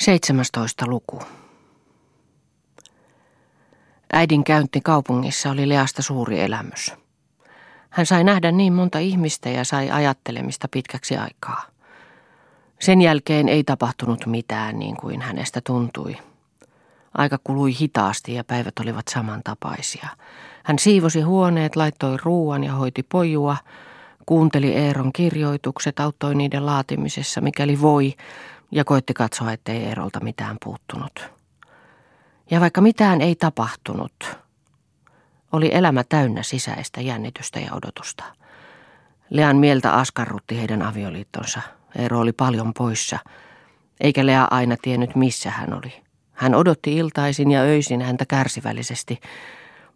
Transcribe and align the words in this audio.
17 0.00 0.86
luku. 0.86 1.22
Äidin 4.12 4.44
käynti 4.44 4.80
kaupungissa 4.80 5.50
oli 5.50 5.68
Leasta 5.68 6.02
suuri 6.02 6.40
elämys. 6.40 6.94
Hän 7.90 8.06
sai 8.06 8.24
nähdä 8.24 8.52
niin 8.52 8.72
monta 8.72 8.98
ihmistä 8.98 9.48
ja 9.48 9.64
sai 9.64 9.90
ajattelemista 9.90 10.68
pitkäksi 10.68 11.16
aikaa. 11.16 11.62
Sen 12.78 13.02
jälkeen 13.02 13.48
ei 13.48 13.64
tapahtunut 13.64 14.26
mitään 14.26 14.78
niin 14.78 14.96
kuin 14.96 15.20
hänestä 15.20 15.60
tuntui. 15.66 16.16
Aika 17.14 17.38
kului 17.44 17.72
hitaasti 17.80 18.34
ja 18.34 18.44
päivät 18.44 18.78
olivat 18.78 19.08
samantapaisia. 19.08 20.08
Hän 20.64 20.78
siivosi 20.78 21.20
huoneet, 21.20 21.76
laittoi 21.76 22.16
ruuan 22.24 22.64
ja 22.64 22.72
hoiti 22.72 23.02
pojua, 23.02 23.56
kuunteli 24.26 24.72
Eeron 24.72 25.12
kirjoitukset, 25.12 26.00
auttoi 26.00 26.34
niiden 26.34 26.66
laatimisessa, 26.66 27.40
mikäli 27.40 27.80
voi, 27.80 28.14
ja 28.70 28.84
koitti 28.84 29.14
katsoa, 29.14 29.52
ettei 29.52 29.84
Eerolta 29.84 30.20
mitään 30.20 30.56
puuttunut. 30.64 31.30
Ja 32.50 32.60
vaikka 32.60 32.80
mitään 32.80 33.20
ei 33.20 33.34
tapahtunut, 33.34 34.38
oli 35.52 35.70
elämä 35.74 36.04
täynnä 36.04 36.42
sisäistä 36.42 37.00
jännitystä 37.00 37.60
ja 37.60 37.74
odotusta. 37.74 38.24
Lean 39.30 39.56
mieltä 39.56 39.92
askarrutti 39.92 40.58
heidän 40.58 40.82
avioliittonsa. 40.82 41.60
Eero 41.98 42.20
oli 42.20 42.32
paljon 42.32 42.74
poissa, 42.74 43.18
eikä 44.00 44.26
Lea 44.26 44.48
aina 44.50 44.76
tiennyt 44.82 45.16
missä 45.16 45.50
hän 45.50 45.74
oli. 45.74 46.02
Hän 46.32 46.54
odotti 46.54 46.96
iltaisin 46.96 47.50
ja 47.50 47.60
öisin 47.60 48.02
häntä 48.02 48.26
kärsivällisesti. 48.26 49.20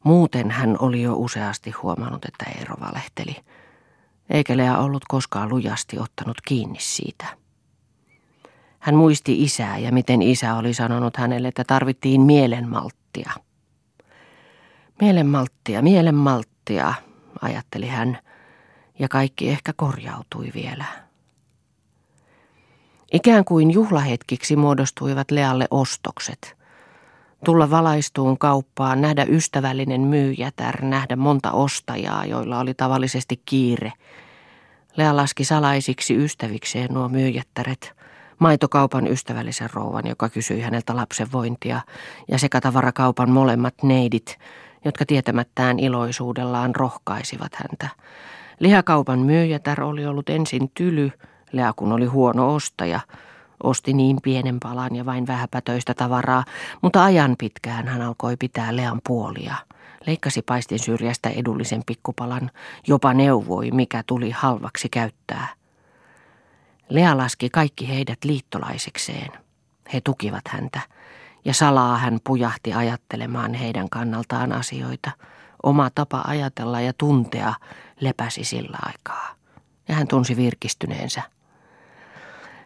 Muuten 0.04 0.50
hän 0.50 0.76
oli 0.78 1.02
jo 1.02 1.14
useasti 1.14 1.70
huomannut, 1.70 2.24
että 2.24 2.44
Eero 2.58 2.74
valehteli. 2.80 3.36
Eikä 4.30 4.56
Lea 4.56 4.78
ollut 4.78 5.04
koskaan 5.08 5.48
lujasti 5.48 5.98
ottanut 5.98 6.36
kiinni 6.46 6.78
siitä. 6.80 7.26
Hän 8.84 8.94
muisti 8.94 9.42
isää 9.42 9.78
ja 9.78 9.92
miten 9.92 10.22
isä 10.22 10.54
oli 10.54 10.74
sanonut 10.74 11.16
hänelle, 11.16 11.48
että 11.48 11.64
tarvittiin 11.66 12.20
mielenmalttia. 12.20 13.32
Mielenmalttia, 15.00 15.82
mielenmalttia, 15.82 16.94
ajatteli 17.42 17.88
hän, 17.88 18.18
ja 18.98 19.08
kaikki 19.08 19.48
ehkä 19.48 19.72
korjautui 19.76 20.50
vielä. 20.54 20.84
Ikään 23.12 23.44
kuin 23.44 23.70
juhlahetkiksi 23.70 24.56
muodostuivat 24.56 25.30
Lealle 25.30 25.66
ostokset. 25.70 26.56
Tulla 27.44 27.70
valaistuun 27.70 28.38
kauppaan, 28.38 29.00
nähdä 29.00 29.26
ystävällinen 29.28 30.00
myyjätär, 30.00 30.84
nähdä 30.84 31.16
monta 31.16 31.52
ostajaa, 31.52 32.26
joilla 32.26 32.58
oli 32.58 32.74
tavallisesti 32.74 33.42
kiire. 33.44 33.92
Lea 34.96 35.16
laski 35.16 35.44
salaisiksi 35.44 36.16
ystävikseen 36.24 36.94
nuo 36.94 37.08
myyjättäret– 37.08 37.92
maitokaupan 38.38 39.06
ystävällisen 39.06 39.70
rouvan, 39.72 40.06
joka 40.06 40.28
kysyi 40.28 40.60
häneltä 40.60 40.96
lapsen 40.96 41.32
vointia, 41.32 41.80
ja 42.28 42.38
sekatavarakaupan 42.38 43.30
molemmat 43.30 43.74
neidit, 43.82 44.38
jotka 44.84 45.06
tietämättään 45.06 45.78
iloisuudellaan 45.78 46.74
rohkaisivat 46.74 47.54
häntä. 47.54 47.88
Lihakaupan 48.60 49.18
myyjätär 49.18 49.82
oli 49.82 50.06
ollut 50.06 50.30
ensin 50.30 50.70
tyly, 50.74 51.10
Lea 51.52 51.72
kun 51.76 51.92
oli 51.92 52.06
huono 52.06 52.54
ostaja, 52.54 53.00
osti 53.62 53.92
niin 53.92 54.16
pienen 54.22 54.60
palan 54.60 54.96
ja 54.96 55.06
vain 55.06 55.26
vähäpätöistä 55.26 55.94
tavaraa, 55.94 56.44
mutta 56.82 57.04
ajan 57.04 57.34
pitkään 57.38 57.88
hän 57.88 58.02
alkoi 58.02 58.36
pitää 58.36 58.76
Lean 58.76 59.00
puolia. 59.06 59.54
Leikkasi 60.06 60.42
paistin 60.42 60.78
syrjästä 60.78 61.28
edullisen 61.28 61.82
pikkupalan, 61.86 62.50
jopa 62.86 63.14
neuvoi, 63.14 63.70
mikä 63.70 64.02
tuli 64.06 64.30
halvaksi 64.30 64.88
käyttää– 64.88 65.48
Lea 66.88 67.16
laski 67.16 67.50
kaikki 67.50 67.88
heidät 67.88 68.24
liittolaisekseen. 68.24 69.32
He 69.92 70.00
tukivat 70.00 70.48
häntä, 70.48 70.80
ja 71.44 71.54
salaa 71.54 71.98
hän 71.98 72.18
pujahti 72.24 72.72
ajattelemaan 72.72 73.54
heidän 73.54 73.88
kannaltaan 73.90 74.52
asioita. 74.52 75.10
Oma 75.62 75.90
tapa 75.94 76.24
ajatella 76.26 76.80
ja 76.80 76.92
tuntea 76.92 77.54
lepäsi 78.00 78.44
sillä 78.44 78.78
aikaa, 78.82 79.34
ja 79.88 79.94
hän 79.94 80.08
tunsi 80.08 80.36
virkistyneensä. 80.36 81.22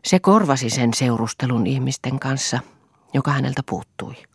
Se 0.04 0.18
korvasi 0.18 0.70
sen 0.70 0.94
seurustelun 0.94 1.66
ihmisten 1.66 2.18
kanssa, 2.18 2.60
joka 3.14 3.30
häneltä 3.30 3.62
puuttui. 3.68 4.27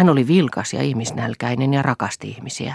Hän 0.00 0.08
oli 0.08 0.26
vilkas 0.26 0.72
ja 0.72 0.82
ihmisnälkäinen 0.82 1.74
ja 1.74 1.82
rakasti 1.82 2.28
ihmisiä. 2.28 2.74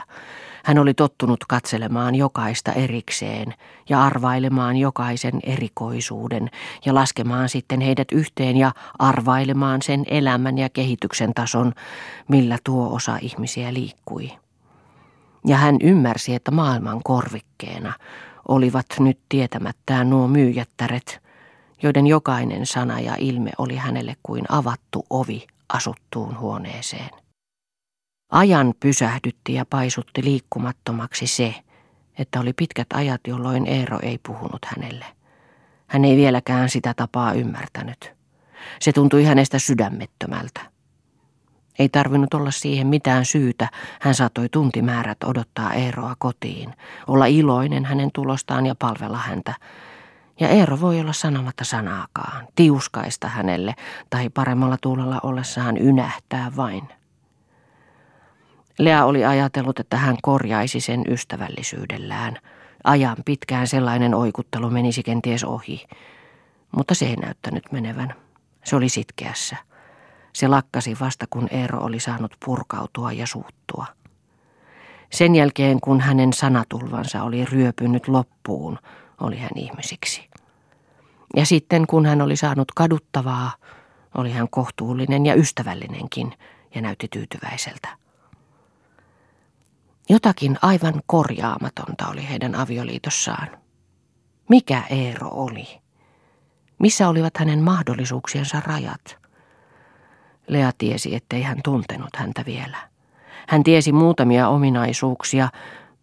Hän 0.66 0.78
oli 0.78 0.94
tottunut 0.94 1.46
katselemaan 1.50 2.16
jokaista 2.16 2.72
erikseen 2.72 3.54
ja 3.90 4.04
arvailemaan 4.04 4.78
jokaisen 4.78 5.40
erikoisuuden 5.44 6.50
ja 6.86 6.96
laskemaan 6.96 7.50
sitten 7.50 7.82
heidät 7.82 8.08
yhteen 8.12 8.58
ja 8.58 8.72
arvailemaan 9.00 9.82
sen 9.82 10.04
elämän 10.08 10.58
ja 10.58 10.70
kehityksen 10.70 11.34
tason, 11.34 11.74
millä 12.28 12.58
tuo 12.64 12.96
osa 12.96 13.18
ihmisiä 13.22 13.74
liikkui. 13.74 14.32
Ja 15.46 15.58
hän 15.58 15.78
ymmärsi, 15.84 16.36
että 16.36 16.52
maailman 16.52 17.02
korvikkeena 17.04 17.94
olivat 18.48 18.86
nyt 19.00 19.20
tietämättään 19.30 20.10
nuo 20.10 20.28
myyjättäret, 20.28 21.22
joiden 21.84 22.08
jokainen 22.08 22.66
sana 22.66 23.00
ja 23.00 23.16
ilme 23.18 23.52
oli 23.58 23.76
hänelle 23.76 24.16
kuin 24.24 24.44
avattu 24.50 25.06
ovi 25.10 25.48
asuttuun 25.74 26.40
huoneeseen. 26.40 27.10
Ajan 28.32 28.74
pysähdytti 28.80 29.54
ja 29.54 29.66
paisutti 29.66 30.24
liikkumattomaksi 30.24 31.28
se, 31.28 31.56
että 32.20 32.40
oli 32.40 32.54
pitkät 32.54 32.88
ajat, 32.94 33.22
jolloin 33.28 33.68
Eero 33.68 34.00
ei 34.02 34.20
puhunut 34.28 34.66
hänelle. 34.66 35.06
Hän 35.88 36.06
ei 36.06 36.16
vieläkään 36.16 36.70
sitä 36.70 36.94
tapaa 36.94 37.34
ymmärtänyt. 37.34 38.14
Se 38.80 38.94
tuntui 38.94 39.24
hänestä 39.24 39.60
sydämettömältä. 39.60 40.62
Ei 41.80 41.90
tarvinnut 41.90 42.34
olla 42.34 42.52
siihen 42.52 42.88
mitään 42.88 43.26
syytä. 43.26 43.70
Hän 44.02 44.16
saattoi 44.16 44.50
tuntimäärät 44.50 45.18
odottaa 45.24 45.74
Eeroa 45.74 46.16
kotiin, 46.20 46.74
olla 47.08 47.26
iloinen 47.26 47.86
hänen 47.86 48.10
tulostaan 48.14 48.66
ja 48.66 48.76
palvella 48.76 49.18
häntä. 49.18 49.54
Ja 50.40 50.48
Eero 50.50 50.82
voi 50.82 51.00
olla 51.00 51.14
sanomatta 51.14 51.64
sanaakaan, 51.64 52.48
tiuskaista 52.56 53.28
hänelle 53.28 53.76
tai 54.10 54.30
paremmalla 54.30 54.78
tuulella 54.82 55.20
ollessaan 55.24 55.78
ynähtää 55.78 56.52
vain. 56.56 56.90
Lea 58.80 59.06
oli 59.06 59.26
ajatellut, 59.26 59.80
että 59.80 59.98
hän 59.98 60.18
korjaisi 60.22 60.80
sen 60.80 61.04
ystävällisyydellään. 61.10 62.38
Ajan 62.84 63.18
pitkään 63.26 63.68
sellainen 63.68 64.14
oikuttelu 64.14 64.70
menisi 64.70 65.04
kenties 65.04 65.44
ohi, 65.44 65.86
mutta 66.72 66.96
se 66.96 67.06
ei 67.06 67.16
näyttänyt 67.16 67.72
menevän. 67.72 68.14
Se 68.64 68.76
oli 68.76 68.90
sitkeässä. 68.90 69.58
Se 70.34 70.48
lakkasi 70.48 70.98
vasta 71.00 71.26
kun 71.30 71.48
Eero 71.52 71.80
oli 71.80 72.00
saanut 72.00 72.36
purkautua 72.46 73.12
ja 73.12 73.28
suuttua. 73.28 73.86
Sen 75.12 75.36
jälkeen 75.36 75.82
kun 75.82 76.02
hänen 76.02 76.34
sanatulvansa 76.34 77.24
oli 77.24 77.46
ryöpynyt 77.46 78.08
loppuun, 78.08 78.80
oli 79.22 79.38
hän 79.38 79.50
ihmisiksi. 79.56 80.30
Ja 81.36 81.46
sitten 81.46 81.88
kun 81.88 82.06
hän 82.06 82.22
oli 82.22 82.36
saanut 82.36 82.72
kaduttavaa, 82.76 83.52
oli 84.18 84.32
hän 84.32 84.50
kohtuullinen 84.50 85.26
ja 85.26 85.36
ystävällinenkin 85.36 86.34
ja 86.76 86.82
näytti 86.82 87.08
tyytyväiseltä. 87.12 87.98
Jotakin 90.10 90.58
aivan 90.62 91.02
korjaamatonta 91.08 92.08
oli 92.08 92.30
heidän 92.30 92.56
avioliitossaan. 92.56 93.48
Mikä 94.50 94.84
Eero 94.90 95.30
oli? 95.32 95.68
Missä 96.80 97.10
olivat 97.10 97.38
hänen 97.38 97.60
mahdollisuuksiensa 97.60 98.60
rajat? 98.60 99.18
Lea 100.48 100.72
tiesi, 100.78 101.16
ettei 101.16 101.42
hän 101.42 101.58
tuntenut 101.64 102.16
häntä 102.16 102.46
vielä. 102.46 102.78
Hän 103.48 103.64
tiesi 103.64 103.92
muutamia 103.92 104.48
ominaisuuksia, 104.48 105.50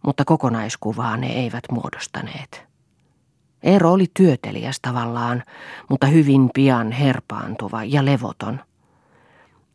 mutta 0.05 0.25
kokonaiskuvaa 0.25 1.17
ne 1.17 1.27
eivät 1.27 1.63
muodostaneet. 1.71 2.72
Eero 3.63 3.91
oli 3.91 4.05
työtelijäs 4.13 4.79
tavallaan, 4.81 5.43
mutta 5.89 6.07
hyvin 6.07 6.49
pian 6.53 6.91
herpaantuva 6.91 7.83
ja 7.83 8.05
levoton– 8.05 8.59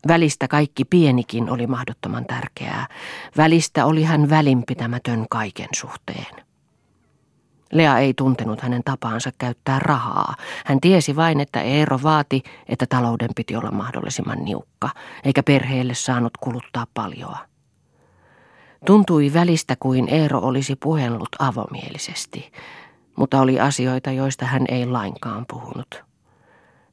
Välistä 0.08 0.48
kaikki 0.48 0.84
pienikin 0.84 1.50
oli 1.50 1.66
mahdottoman 1.66 2.26
tärkeää. 2.26 2.86
Välistä 3.36 3.86
oli 3.86 4.04
hän 4.04 4.30
välinpitämätön 4.30 5.26
kaiken 5.30 5.68
suhteen. 5.74 6.44
Lea 7.72 7.98
ei 7.98 8.14
tuntenut 8.14 8.60
hänen 8.60 8.82
tapaansa 8.84 9.30
käyttää 9.38 9.78
rahaa. 9.78 10.34
Hän 10.64 10.80
tiesi 10.80 11.16
vain, 11.16 11.40
että 11.40 11.60
Eero 11.60 11.98
vaati, 12.02 12.42
että 12.68 12.86
talouden 12.86 13.30
piti 13.36 13.56
olla 13.56 13.70
mahdollisimman 13.70 14.44
niukka, 14.44 14.90
eikä 15.24 15.42
perheelle 15.42 15.94
saanut 15.94 16.36
kuluttaa 16.36 16.86
paljoa. 16.94 17.38
Tuntui 18.86 19.30
välistä 19.34 19.76
kuin 19.80 20.08
Eero 20.08 20.38
olisi 20.38 20.76
puhellut 20.76 21.28
avomielisesti, 21.38 22.52
mutta 23.18 23.40
oli 23.40 23.60
asioita, 23.60 24.10
joista 24.10 24.46
hän 24.46 24.64
ei 24.68 24.86
lainkaan 24.86 25.44
puhunut. 25.48 26.04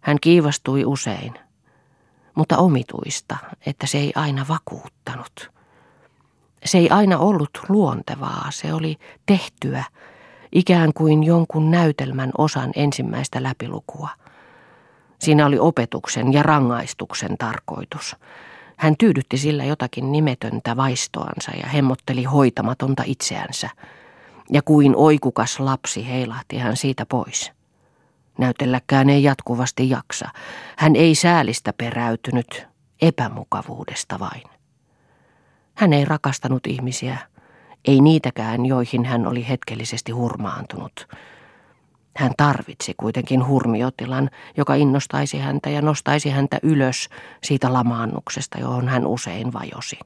Hän 0.02 0.18
kiivastui 0.22 0.86
usein, 0.86 1.34
mutta 2.36 2.58
omituista, 2.58 3.38
että 3.66 3.88
se 3.88 3.98
ei 3.98 4.12
aina 4.16 4.46
vakuuttanut. 4.50 5.52
Se 6.66 6.78
ei 6.78 6.90
aina 6.90 7.18
ollut 7.18 7.50
luontevaa, 7.70 8.48
se 8.50 8.74
oli 8.74 8.98
tehtyä, 9.26 9.84
ikään 10.52 10.94
kuin 10.94 11.24
jonkun 11.24 11.72
näytelmän 11.72 12.32
osan 12.38 12.72
ensimmäistä 12.76 13.44
läpilukua. 13.44 14.10
Siinä 15.20 15.46
oli 15.46 15.60
opetuksen 15.60 16.34
ja 16.34 16.44
rangaistuksen 16.44 17.38
tarkoitus. 17.38 18.16
Hän 18.78 18.96
tyydytti 18.98 19.38
sillä 19.38 19.66
jotakin 19.66 20.12
nimetöntä 20.12 20.78
vaistoansa 20.78 21.52
ja 21.52 21.68
hemmotteli 21.68 22.24
hoitamatonta 22.24 23.04
itseänsä. 23.06 23.70
Ja 24.52 24.62
kuin 24.62 24.96
oikukas 24.96 25.60
lapsi 25.60 26.08
heilahti 26.08 26.58
hän 26.58 26.78
siitä 26.78 27.06
pois. 27.06 27.52
Näytelläkään 28.38 29.10
ei 29.10 29.24
jatkuvasti 29.24 29.90
jaksa. 29.90 30.30
Hän 30.78 30.96
ei 30.96 31.16
säälistä 31.16 31.74
peräytynyt, 31.74 32.68
epämukavuudesta 33.02 34.20
vain. 34.20 34.44
Hän 35.76 35.94
ei 35.94 36.06
rakastanut 36.06 36.68
ihmisiä, 36.68 37.18
ei 37.86 38.02
niitäkään, 38.02 38.66
joihin 38.66 39.06
hän 39.06 39.28
oli 39.28 39.48
hetkellisesti 39.48 40.12
hurmaantunut. 40.12 41.08
Hän 42.18 42.32
tarvitsi 42.38 42.94
kuitenkin 42.98 43.48
hurmiotilan, 43.48 44.30
joka 44.58 44.76
innostaisi 44.76 45.40
häntä 45.40 45.70
ja 45.70 45.82
nostaisi 45.82 46.30
häntä 46.30 46.60
ylös 46.64 47.10
siitä 47.44 47.74
lamaannuksesta, 47.74 48.60
johon 48.60 48.88
hän 48.88 49.08
usein 49.08 49.54
vajosi. 49.54 50.00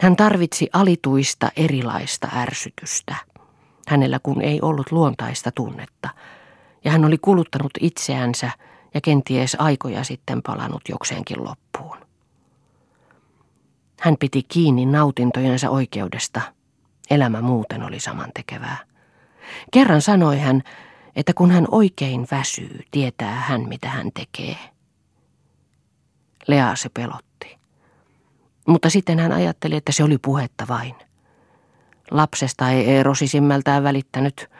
Hän 0.00 0.16
tarvitsi 0.16 0.70
alituista 0.72 1.50
erilaista 1.56 2.28
ärsytystä, 2.36 3.16
hänellä 3.88 4.18
kun 4.22 4.42
ei 4.42 4.58
ollut 4.62 4.92
luontaista 4.92 5.52
tunnetta, 5.52 6.08
ja 6.84 6.90
hän 6.90 7.04
oli 7.04 7.18
kuluttanut 7.18 7.70
itseänsä 7.80 8.50
ja 8.94 9.00
kenties 9.00 9.56
aikoja 9.58 10.04
sitten 10.04 10.42
palannut 10.42 10.82
jokseenkin 10.88 11.44
loppuun. 11.44 11.96
Hän 14.00 14.16
piti 14.20 14.42
kiinni 14.42 14.86
nautintojensa 14.86 15.70
oikeudesta. 15.70 16.40
Elämä 17.10 17.40
muuten 17.40 17.82
oli 17.82 18.00
samantekevää. 18.00 18.78
Kerran 19.72 20.02
sanoi 20.02 20.38
hän, 20.38 20.62
että 21.16 21.34
kun 21.34 21.50
hän 21.50 21.66
oikein 21.70 22.26
väsyy, 22.30 22.80
tietää 22.90 23.34
hän 23.34 23.68
mitä 23.68 23.88
hän 23.88 24.10
tekee. 24.14 24.56
Lea 26.48 26.76
se 26.76 26.88
pelotti. 26.88 27.59
Mutta 28.70 28.90
sitten 28.90 29.18
hän 29.18 29.32
ajatteli, 29.32 29.76
että 29.76 29.92
se 29.92 30.04
oli 30.04 30.18
puhetta 30.18 30.64
vain. 30.68 30.94
Lapsesta 32.10 32.70
ei 32.70 32.86
Eero 32.90 33.14
sisimmältään 33.14 33.82
välittänyt. 33.82 34.50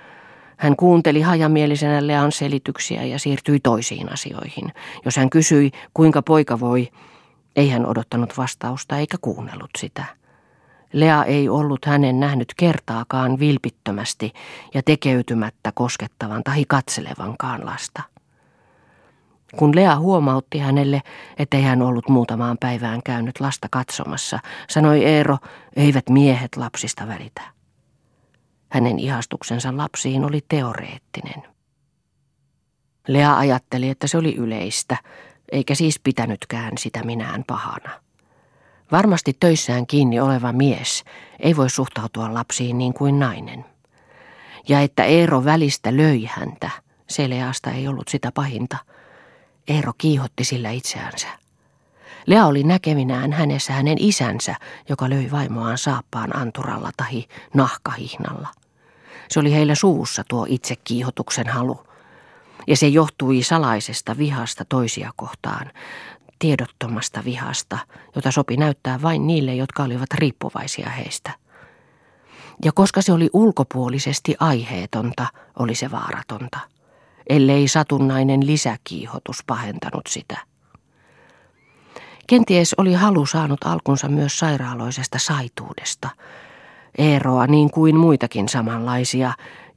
Hän 0.56 0.76
kuunteli 0.76 1.20
hajamielisenä 1.20 2.06
Lean 2.06 2.32
selityksiä 2.32 3.04
ja 3.04 3.18
siirtyi 3.18 3.60
toisiin 3.60 4.12
asioihin. 4.12 4.72
Jos 5.04 5.16
hän 5.16 5.30
kysyi, 5.30 5.70
kuinka 5.94 6.22
poika 6.22 6.60
voi, 6.60 6.88
ei 7.56 7.68
hän 7.68 7.86
odottanut 7.86 8.38
vastausta 8.38 8.98
eikä 8.98 9.16
kuunnellut 9.20 9.70
sitä. 9.78 10.04
Lea 10.92 11.24
ei 11.24 11.48
ollut 11.48 11.84
hänen 11.84 12.20
nähnyt 12.20 12.54
kertaakaan 12.56 13.38
vilpittömästi 13.38 14.32
ja 14.74 14.82
tekeytymättä 14.82 15.72
koskettavan 15.74 16.42
tai 16.44 16.64
katselevankaan 16.68 17.66
lasta. 17.66 18.02
Kun 19.56 19.76
Lea 19.76 19.96
huomautti 19.98 20.58
hänelle, 20.58 21.02
ettei 21.38 21.62
hän 21.62 21.82
ollut 21.82 22.08
muutamaan 22.08 22.56
päivään 22.60 23.00
käynyt 23.04 23.40
lasta 23.40 23.68
katsomassa, 23.70 24.38
sanoi 24.68 25.04
Eero, 25.04 25.38
eivät 25.76 26.08
miehet 26.08 26.56
lapsista 26.56 27.08
välitä. 27.08 27.42
Hänen 28.68 28.98
ihastuksensa 28.98 29.76
lapsiin 29.76 30.24
oli 30.24 30.40
teoreettinen. 30.48 31.42
Lea 33.08 33.36
ajatteli, 33.36 33.88
että 33.88 34.06
se 34.06 34.18
oli 34.18 34.36
yleistä, 34.36 34.96
eikä 35.52 35.74
siis 35.74 36.00
pitänytkään 36.04 36.78
sitä 36.78 37.02
minään 37.02 37.44
pahana. 37.46 37.90
Varmasti 38.92 39.36
töissään 39.40 39.86
kiinni 39.86 40.20
oleva 40.20 40.52
mies 40.52 41.04
ei 41.40 41.56
voi 41.56 41.70
suhtautua 41.70 42.34
lapsiin 42.34 42.78
niin 42.78 42.94
kuin 42.94 43.18
nainen. 43.18 43.64
Ja 44.68 44.80
että 44.80 45.04
Eero 45.04 45.44
välistä 45.44 45.96
löi 45.96 46.24
häntä, 46.24 46.70
Seleasta 47.08 47.70
ei 47.70 47.88
ollut 47.88 48.08
sitä 48.08 48.32
pahinta. 48.32 48.76
Eero 49.68 49.92
kiihotti 49.98 50.44
sillä 50.44 50.70
itseänsä. 50.70 51.28
Lea 52.26 52.46
oli 52.46 52.62
näkeminään 52.62 53.32
hänessä 53.32 53.72
hänen 53.72 53.96
isänsä, 54.00 54.54
joka 54.88 55.10
löi 55.10 55.30
vaimoaan 55.30 55.78
saappaan 55.78 56.36
anturalla 56.36 56.90
tahi 56.96 57.28
nahkahihnalla. 57.54 58.48
Se 59.28 59.40
oli 59.40 59.52
heillä 59.52 59.74
suussa 59.74 60.24
tuo 60.28 60.46
itsekiihotuksen 60.48 61.48
halu– 61.48 61.80
ja 62.66 62.76
se 62.76 62.88
johtui 62.88 63.42
salaisesta 63.42 64.18
vihasta 64.18 64.64
toisia 64.64 65.10
kohtaan, 65.16 65.70
tiedottomasta 66.38 67.24
vihasta, 67.24 67.78
jota 68.16 68.30
sopi 68.30 68.56
näyttää 68.56 69.02
vain 69.02 69.26
niille, 69.26 69.54
jotka 69.54 69.82
olivat 69.82 70.14
riippuvaisia 70.14 70.90
heistä. 70.90 71.30
Ja 72.64 72.72
koska 72.72 73.02
se 73.02 73.12
oli 73.12 73.30
ulkopuolisesti 73.32 74.36
aiheetonta, 74.40 75.26
oli 75.58 75.74
se 75.74 75.90
vaaratonta, 75.90 76.58
ellei 77.30 77.68
satunnainen 77.68 78.46
lisäkiihotus 78.46 79.38
pahentanut 79.46 80.06
sitä. 80.08 80.38
Kenties 82.26 82.74
oli 82.78 82.94
halu 82.94 83.26
saanut 83.26 83.64
alkunsa 83.64 84.08
myös 84.08 84.38
sairaaloisesta 84.38 85.18
saituudesta. 85.18 86.08
Eeroa 86.98 87.46
niin 87.46 87.70
kuin 87.70 87.96
muitakin 87.96 88.48
samanlaisia 88.48 89.32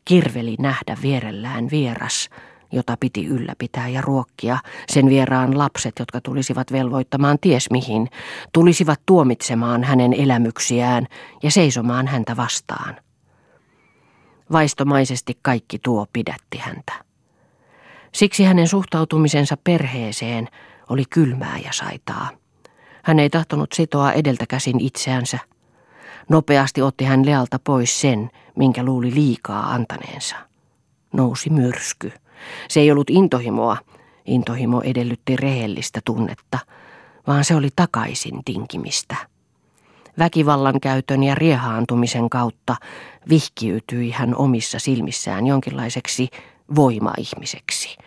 kirveli 0.05 0.55
nähdä 0.59 0.97
vierellään 1.01 1.67
vieras, 1.71 2.29
jota 2.71 2.97
piti 2.99 3.25
ylläpitää 3.25 3.87
ja 3.87 4.01
ruokkia, 4.01 4.57
sen 4.89 5.09
vieraan 5.09 5.57
lapset, 5.57 5.93
jotka 5.99 6.21
tulisivat 6.21 6.71
velvoittamaan 6.71 7.37
ties 7.41 7.71
mihin, 7.71 8.09
tulisivat 8.53 9.01
tuomitsemaan 9.05 9.83
hänen 9.83 10.13
elämyksiään 10.13 11.07
ja 11.43 11.51
seisomaan 11.51 12.07
häntä 12.07 12.37
vastaan. 12.37 12.95
Vaistomaisesti 14.51 15.37
kaikki 15.41 15.79
tuo 15.79 16.05
pidätti 16.13 16.57
häntä. 16.57 17.12
Siksi 18.15 18.43
hänen 18.43 18.67
suhtautumisensa 18.67 19.57
perheeseen 19.63 20.47
oli 20.89 21.03
kylmää 21.09 21.57
ja 21.57 21.71
saitaa. 21.73 22.29
Hän 23.03 23.19
ei 23.19 23.29
tahtonut 23.29 23.71
sitoa 23.73 24.11
edeltäkäsin 24.11 24.79
itseänsä. 24.79 25.39
Nopeasti 26.29 26.81
otti 26.81 27.05
hän 27.05 27.25
Lealta 27.25 27.59
pois 27.63 28.01
sen, 28.01 28.29
minkä 28.55 28.83
luuli 28.83 29.13
liikaa 29.13 29.71
antaneensa. 29.73 30.35
Nousi 31.13 31.49
myrsky. 31.49 32.11
Se 32.69 32.79
ei 32.79 32.91
ollut 32.91 33.09
intohimoa. 33.09 33.77
Intohimo 34.25 34.81
edellytti 34.81 35.35
rehellistä 35.35 35.99
tunnetta, 36.05 36.59
vaan 37.27 37.43
se 37.43 37.55
oli 37.55 37.69
takaisin 37.75 38.43
tinkimistä. 38.45 39.15
Väkivallan 40.19 40.79
käytön 40.79 41.23
ja 41.23 41.35
riehaantumisen 41.35 42.29
kautta 42.29 42.75
vihkiytyi 43.29 44.11
hän 44.11 44.35
omissa 44.35 44.79
silmissään 44.79 45.47
jonkinlaiseksi 45.47 46.29
voimaihmiseksi. 46.75 47.97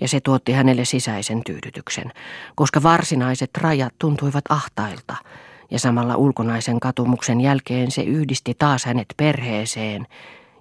Ja 0.00 0.08
se 0.08 0.20
tuotti 0.20 0.52
hänelle 0.52 0.84
sisäisen 0.84 1.44
tyydytyksen, 1.44 2.12
koska 2.54 2.82
varsinaiset 2.82 3.50
rajat 3.56 3.94
tuntuivat 3.98 4.44
ahtailta, 4.48 5.16
ja 5.70 5.78
samalla 5.78 6.16
ulkonaisen 6.16 6.80
katumuksen 6.80 7.40
jälkeen 7.40 7.90
se 7.90 8.02
yhdisti 8.02 8.54
taas 8.58 8.84
hänet 8.84 9.14
perheeseen 9.16 10.06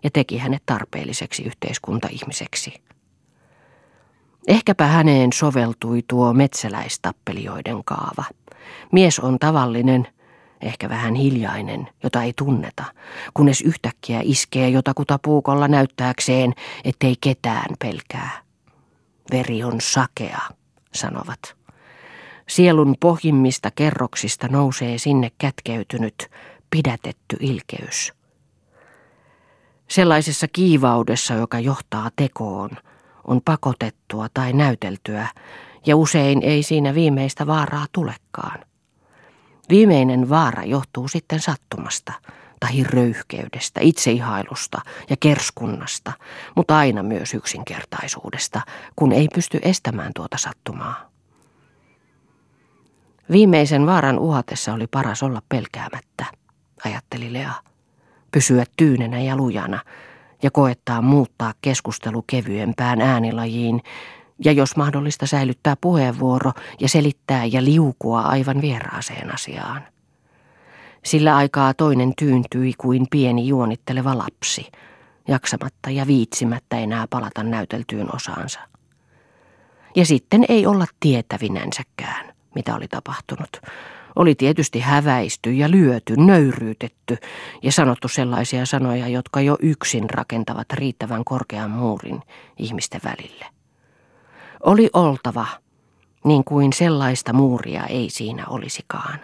ja 0.03 0.09
teki 0.13 0.37
hänet 0.37 0.63
tarpeelliseksi 0.65 1.43
yhteiskuntaihmiseksi. 1.43 2.73
Ehkäpä 4.47 4.87
häneen 4.87 5.33
soveltui 5.33 6.03
tuo 6.07 6.33
metsäläistappelijoiden 6.33 7.83
kaava. 7.83 8.23
Mies 8.91 9.19
on 9.19 9.39
tavallinen, 9.39 10.07
ehkä 10.63 10.89
vähän 10.89 11.15
hiljainen, 11.15 11.89
jota 12.03 12.23
ei 12.23 12.33
tunneta, 12.37 12.83
kunnes 13.33 13.61
yhtäkkiä 13.61 14.19
iskee 14.23 14.69
jotakuta 14.69 15.19
puukolla 15.23 15.67
näyttääkseen, 15.67 16.53
ettei 16.83 17.15
ketään 17.21 17.75
pelkää. 17.79 18.29
Veri 19.31 19.63
on 19.63 19.81
sakea, 19.81 20.41
sanovat. 20.93 21.55
Sielun 22.49 22.95
pohjimmista 22.99 23.71
kerroksista 23.71 24.47
nousee 24.47 24.97
sinne 24.97 25.31
kätkeytynyt, 25.37 26.29
pidätetty 26.69 27.37
ilkeys. 27.39 28.13
Sellaisessa 29.89 30.47
kiivaudessa, 30.47 31.33
joka 31.33 31.59
johtaa 31.59 32.09
tekoon– 32.15 32.69
on 33.27 33.41
pakotettua 33.45 34.27
tai 34.33 34.53
näyteltyä, 34.53 35.27
ja 35.85 35.95
usein 35.95 36.41
ei 36.41 36.63
siinä 36.63 36.95
viimeistä 36.95 37.47
vaaraa 37.47 37.85
tulekaan. 37.91 38.59
Viimeinen 39.73 40.29
vaara 40.29 40.63
johtuu 40.63 41.07
sitten 41.07 41.39
sattumasta, 41.39 42.13
tai 42.59 42.83
röyhkeydestä, 42.83 43.79
itseihailusta 43.83 44.81
ja 45.09 45.15
kerskunnasta, 45.19 46.13
mutta 46.55 46.77
aina 46.77 47.03
myös 47.03 47.33
yksinkertaisuudesta, 47.33 48.61
kun 48.95 49.11
ei 49.11 49.27
pysty 49.35 49.59
estämään 49.61 50.11
tuota 50.15 50.37
sattumaa. 50.37 51.09
Viimeisen 53.31 53.85
vaaran 53.85 54.19
uhatessa 54.19 54.73
oli 54.73 54.87
paras 54.87 55.23
olla 55.23 55.41
pelkäämättä, 55.49 56.25
ajatteli 56.85 57.33
Lea. 57.33 57.53
Pysyä 58.31 58.65
tyynenä 58.77 59.21
ja 59.21 59.35
lujana, 59.35 59.79
ja 60.43 60.51
koettaa 60.51 61.01
muuttaa 61.01 61.53
keskustelu 61.61 62.21
kevyempään 62.27 63.01
äänilajiin 63.01 63.81
ja 64.45 64.51
jos 64.51 64.75
mahdollista 64.75 65.25
säilyttää 65.25 65.75
puheenvuoro 65.81 66.51
ja 66.79 66.89
selittää 66.89 67.45
ja 67.45 67.63
liukua 67.63 68.21
aivan 68.21 68.61
vieraaseen 68.61 69.33
asiaan. 69.33 69.83
Sillä 71.03 71.35
aikaa 71.35 71.73
toinen 71.73 72.13
tyyntyi 72.17 72.73
kuin 72.77 73.07
pieni 73.11 73.47
juonitteleva 73.47 74.17
lapsi, 74.17 74.71
jaksamatta 75.27 75.89
ja 75.89 76.07
viitsimättä 76.07 76.77
enää 76.77 77.07
palata 77.09 77.43
näyteltyyn 77.43 78.15
osaansa. 78.15 78.59
Ja 79.95 80.05
sitten 80.05 80.45
ei 80.49 80.65
olla 80.65 80.85
tietävinänsäkään, 80.99 82.33
mitä 82.55 82.75
oli 82.75 82.87
tapahtunut. 82.87 83.61
Oli 84.15 84.35
tietysti 84.35 84.79
häväisty 84.79 85.53
ja 85.53 85.71
lyöty, 85.71 86.17
nöyryytetty 86.17 87.17
ja 87.63 87.71
sanottu 87.71 88.07
sellaisia 88.07 88.65
sanoja, 88.65 89.07
jotka 89.07 89.41
jo 89.41 89.57
yksin 89.61 90.09
rakentavat 90.09 90.73
riittävän 90.73 91.23
korkean 91.25 91.71
muurin 91.71 92.21
ihmisten 92.57 93.01
välille. 93.03 93.45
Oli 94.63 94.89
oltava, 94.93 95.45
niin 96.23 96.43
kuin 96.43 96.73
sellaista 96.73 97.33
muuria 97.33 97.85
ei 97.85 98.09
siinä 98.09 98.45
olisikaan, 98.47 99.19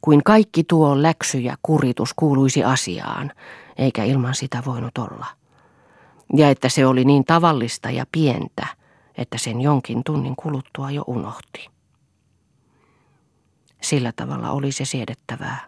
kuin 0.00 0.22
kaikki 0.24 0.64
tuo 0.64 1.02
läksy 1.02 1.38
ja 1.38 1.56
kuritus 1.62 2.14
kuuluisi 2.14 2.64
asiaan, 2.64 3.32
eikä 3.78 4.04
ilman 4.04 4.34
sitä 4.34 4.62
voinut 4.66 4.98
olla. 4.98 5.26
Ja 6.36 6.50
että 6.50 6.68
se 6.68 6.86
oli 6.86 7.04
niin 7.04 7.24
tavallista 7.24 7.90
ja 7.90 8.06
pientä, 8.12 8.66
että 9.18 9.38
sen 9.38 9.60
jonkin 9.60 10.04
tunnin 10.04 10.36
kuluttua 10.36 10.90
jo 10.90 11.04
unohti. 11.06 11.68
Sillä 13.80 14.12
tavalla 14.16 14.50
oli 14.50 14.72
se 14.72 14.84
siedettävää. 14.84 15.58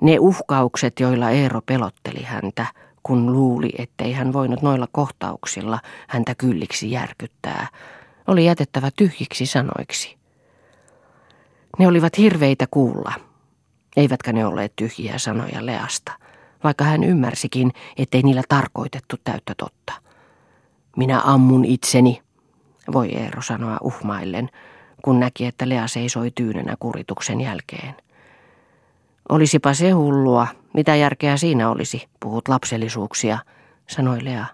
Ne 0.00 0.18
uhkaukset, 0.18 1.00
joilla 1.00 1.30
Eero 1.30 1.60
pelotteli 1.66 2.22
häntä, 2.22 2.66
kun 3.02 3.32
luuli, 3.32 3.70
ettei 3.78 4.12
hän 4.12 4.32
voinut 4.32 4.62
noilla 4.62 4.88
kohtauksilla 4.92 5.78
häntä 6.08 6.34
kylliksi 6.34 6.90
järkyttää, 6.90 7.66
oli 8.26 8.44
jätettävä 8.44 8.90
tyhjiksi 8.96 9.46
sanoiksi. 9.46 10.16
Ne 11.78 11.88
olivat 11.88 12.18
hirveitä 12.18 12.66
kuulla, 12.70 13.12
eivätkä 13.96 14.32
ne 14.32 14.46
olleet 14.46 14.72
tyhjiä 14.76 15.18
sanoja 15.18 15.66
Leasta, 15.66 16.12
vaikka 16.64 16.84
hän 16.84 17.04
ymmärsikin, 17.04 17.72
ettei 17.96 18.22
niillä 18.22 18.42
tarkoitettu 18.48 19.16
täyttä 19.24 19.54
totta. 19.56 19.92
Minä 20.96 21.20
ammun 21.24 21.64
itseni, 21.64 22.22
voi 22.92 23.08
Eero 23.14 23.42
sanoa 23.42 23.78
uhmaillen, 23.82 24.48
kun 25.02 25.20
näki, 25.20 25.46
että 25.46 25.68
Lea 25.68 25.86
seisoi 25.86 26.30
tyynenä 26.34 26.76
kurituksen 26.80 27.40
jälkeen. 27.40 27.94
Olisipa 29.28 29.74
se 29.74 29.90
hullua, 29.90 30.46
mitä 30.74 30.96
järkeä 30.96 31.36
siinä 31.36 31.70
olisi, 31.70 32.08
puhut 32.20 32.48
lapsellisuuksia, 32.48 33.38
sanoi 33.88 34.24
Lea. 34.24 34.46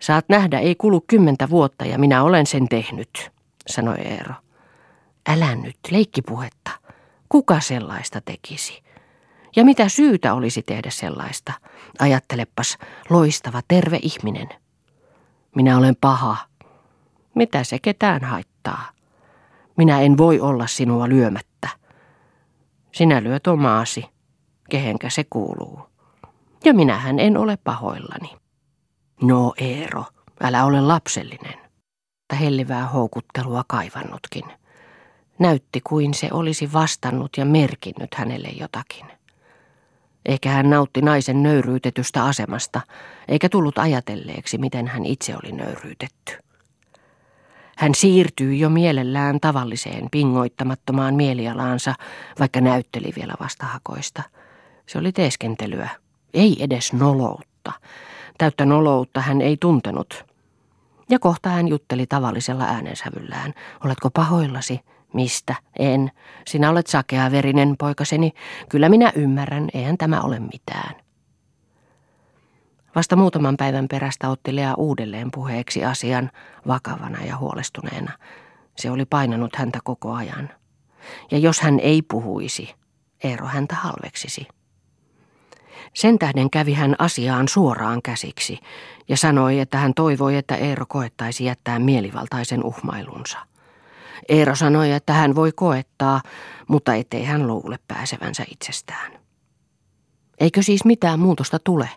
Saat 0.00 0.24
nähdä, 0.28 0.58
ei 0.58 0.74
kulu 0.74 1.00
kymmentä 1.06 1.50
vuotta 1.50 1.84
ja 1.84 1.98
minä 1.98 2.22
olen 2.22 2.46
sen 2.46 2.68
tehnyt, 2.68 3.30
sanoi 3.66 3.98
Eero. 3.98 4.34
Älä 5.28 5.54
nyt, 5.54 5.76
leikkipuhetta. 5.90 6.70
Kuka 7.28 7.60
sellaista 7.60 8.20
tekisi? 8.20 8.82
Ja 9.56 9.64
mitä 9.64 9.88
syytä 9.88 10.34
olisi 10.34 10.62
tehdä 10.62 10.90
sellaista? 10.90 11.52
Ajattelepas, 11.98 12.78
loistava, 13.10 13.60
terve 13.68 13.98
ihminen. 14.02 14.48
Minä 15.56 15.78
olen 15.78 15.96
paha. 16.00 16.36
Mitä 17.34 17.64
se 17.64 17.78
ketään 17.78 18.24
haittaa? 18.24 18.90
Minä 19.76 20.00
en 20.00 20.18
voi 20.18 20.40
olla 20.40 20.66
sinua 20.66 21.08
lyömättä. 21.08 21.68
Sinä 22.92 23.22
lyöt 23.22 23.46
omaasi, 23.46 24.04
kehenkä 24.70 25.10
se 25.10 25.24
kuuluu. 25.30 25.80
Ja 26.64 26.74
minähän 26.74 27.18
en 27.18 27.36
ole 27.36 27.56
pahoillani. 27.56 28.39
No 29.22 29.54
Eero, 29.58 30.04
älä 30.40 30.64
ole 30.64 30.80
lapsellinen. 30.80 31.58
Mutta 31.58 32.36
hellivää 32.40 32.86
houkuttelua 32.86 33.64
kaivannutkin. 33.68 34.44
Näytti 35.38 35.80
kuin 35.80 36.14
se 36.14 36.28
olisi 36.32 36.72
vastannut 36.72 37.30
ja 37.36 37.44
merkinnyt 37.44 38.14
hänelle 38.14 38.48
jotakin. 38.48 39.06
Ehkä 40.26 40.50
hän 40.50 40.70
nautti 40.70 41.02
naisen 41.02 41.42
nöyryytetystä 41.42 42.24
asemasta, 42.24 42.80
eikä 43.28 43.48
tullut 43.48 43.78
ajatelleeksi, 43.78 44.58
miten 44.58 44.86
hän 44.86 45.06
itse 45.06 45.36
oli 45.36 45.52
nöyryytetty. 45.52 46.32
Hän 47.76 47.94
siirtyi 47.94 48.60
jo 48.60 48.70
mielellään 48.70 49.40
tavalliseen 49.40 50.08
pingoittamattomaan 50.10 51.14
mielialaansa, 51.14 51.94
vaikka 52.38 52.60
näytteli 52.60 53.12
vielä 53.16 53.34
vastahakoista. 53.40 54.22
Se 54.86 54.98
oli 54.98 55.12
teeskentelyä, 55.12 55.88
ei 56.34 56.56
edes 56.60 56.92
noloutta. 56.92 57.72
Täyttä 58.40 58.66
noloutta 58.66 59.20
hän 59.20 59.40
ei 59.40 59.56
tuntenut. 59.60 60.24
Ja 61.08 61.18
kohta 61.18 61.48
hän 61.48 61.68
jutteli 61.68 62.06
tavallisella 62.06 62.64
äänensävyllään. 62.64 63.54
Oletko 63.84 64.10
pahoillasi? 64.10 64.80
Mistä? 65.14 65.54
En. 65.78 66.10
Sinä 66.46 66.70
olet 66.70 66.86
sakea 66.86 67.30
verinen, 67.30 67.74
poikaseni. 67.78 68.32
Kyllä 68.68 68.88
minä 68.88 69.12
ymmärrän, 69.14 69.68
eihän 69.74 69.98
tämä 69.98 70.20
ole 70.20 70.38
mitään. 70.38 70.94
Vasta 72.94 73.16
muutaman 73.16 73.56
päivän 73.56 73.88
perästä 73.88 74.28
otti 74.28 74.56
Lea 74.56 74.74
uudelleen 74.74 75.30
puheeksi 75.30 75.84
asian 75.84 76.30
vakavana 76.66 77.24
ja 77.24 77.36
huolestuneena. 77.36 78.12
Se 78.76 78.90
oli 78.90 79.04
painanut 79.04 79.56
häntä 79.56 79.78
koko 79.84 80.12
ajan. 80.12 80.50
Ja 81.30 81.38
jos 81.38 81.60
hän 81.60 81.80
ei 81.80 82.02
puhuisi, 82.02 82.74
Eero 83.24 83.46
häntä 83.46 83.74
halveksisi. 83.74 84.48
Sen 85.94 86.18
tähden 86.18 86.50
kävi 86.50 86.74
hän 86.74 86.96
asiaan 86.98 87.48
suoraan 87.48 88.02
käsiksi 88.02 88.58
ja 89.08 89.16
sanoi, 89.16 89.58
että 89.58 89.78
hän 89.78 89.94
toivoi, 89.94 90.36
että 90.36 90.56
Eero 90.56 90.86
koettaisi 90.88 91.44
jättää 91.44 91.78
mielivaltaisen 91.78 92.64
uhmailunsa. 92.64 93.38
Eero 94.28 94.54
sanoi, 94.54 94.92
että 94.92 95.12
hän 95.12 95.34
voi 95.34 95.52
koettaa, 95.52 96.22
mutta 96.68 96.94
ettei 96.94 97.24
hän 97.24 97.46
luule 97.46 97.78
pääsevänsä 97.88 98.44
itsestään. 98.50 99.12
Eikö 100.40 100.62
siis 100.62 100.84
mitään 100.84 101.20
muutosta 101.20 101.58
tule? 101.58 101.88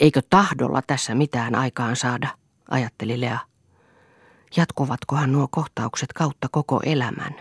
Eikö 0.00 0.20
tahdolla 0.30 0.82
tässä 0.86 1.14
mitään 1.14 1.54
aikaan 1.54 1.96
saada, 1.96 2.28
ajatteli 2.70 3.20
Lea. 3.20 3.38
Jatkuvatkohan 4.56 5.32
nuo 5.32 5.48
kohtaukset 5.50 6.12
kautta 6.12 6.48
koko 6.50 6.80
elämän? 6.84 7.34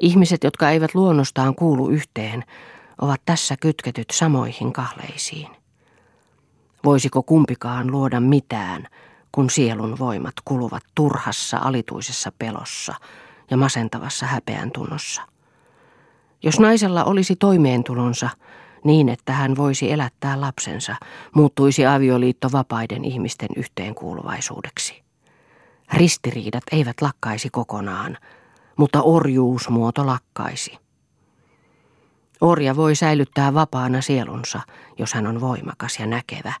Ihmiset, 0.00 0.44
jotka 0.44 0.70
eivät 0.70 0.94
luonnostaan 0.94 1.54
kuulu 1.54 1.88
yhteen, 1.88 2.44
ovat 3.02 3.20
tässä 3.24 3.56
kytketyt 3.60 4.10
samoihin 4.12 4.72
kahleisiin. 4.72 5.48
Voisiko 6.84 7.22
kumpikaan 7.22 7.90
luoda 7.90 8.20
mitään, 8.20 8.86
kun 9.32 9.50
sielun 9.50 9.98
voimat 9.98 10.34
kuluvat 10.44 10.82
turhassa 10.94 11.58
alituisessa 11.58 12.32
pelossa 12.38 12.94
ja 13.50 13.56
masentavassa 13.56 14.26
häpeän 14.26 14.70
tunnossa? 14.70 15.22
Jos 16.42 16.60
naisella 16.60 17.04
olisi 17.04 17.36
toimeentulonsa, 17.36 18.30
niin, 18.84 19.08
että 19.08 19.32
hän 19.32 19.56
voisi 19.56 19.92
elättää 19.92 20.40
lapsensa, 20.40 20.96
muuttuisi 21.34 21.86
avioliitto 21.86 22.52
vapaiden 22.52 23.04
ihmisten 23.04 23.48
yhteenkuuluvaisuudeksi. 23.56 25.02
Ristiriidat 25.92 26.64
eivät 26.72 26.96
lakkaisi 27.00 27.50
kokonaan, 27.50 28.18
mutta 28.76 29.02
orjuusmuoto 29.02 30.06
lakkaisi. 30.06 30.82
Orja 32.42 32.76
voi 32.76 32.94
säilyttää 32.94 33.54
vapaana 33.54 34.00
sielunsa, 34.00 34.60
jos 34.98 35.14
hän 35.14 35.26
on 35.26 35.40
voimakas 35.40 35.98
ja 35.98 36.06
näkevä, 36.06 36.52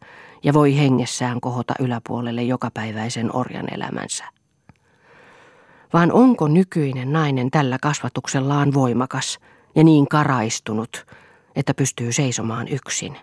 ja 0.42 0.52
voi 0.52 0.78
hengessään 0.78 1.40
kohota 1.40 1.74
yläpuolelle 1.80 2.42
jokapäiväisen 2.42 3.36
orjan 3.36 3.74
elämänsä. 3.74 4.24
Vaan 5.92 6.12
onko 6.12 6.48
nykyinen 6.48 7.12
nainen 7.12 7.50
tällä 7.50 7.78
kasvatuksellaan 7.82 8.74
voimakas 8.74 9.38
ja 9.74 9.84
niin 9.84 10.08
karaistunut, 10.08 11.06
että 11.56 11.74
pystyy 11.74 12.12
seisomaan 12.12 12.68
yksin. 12.68 13.18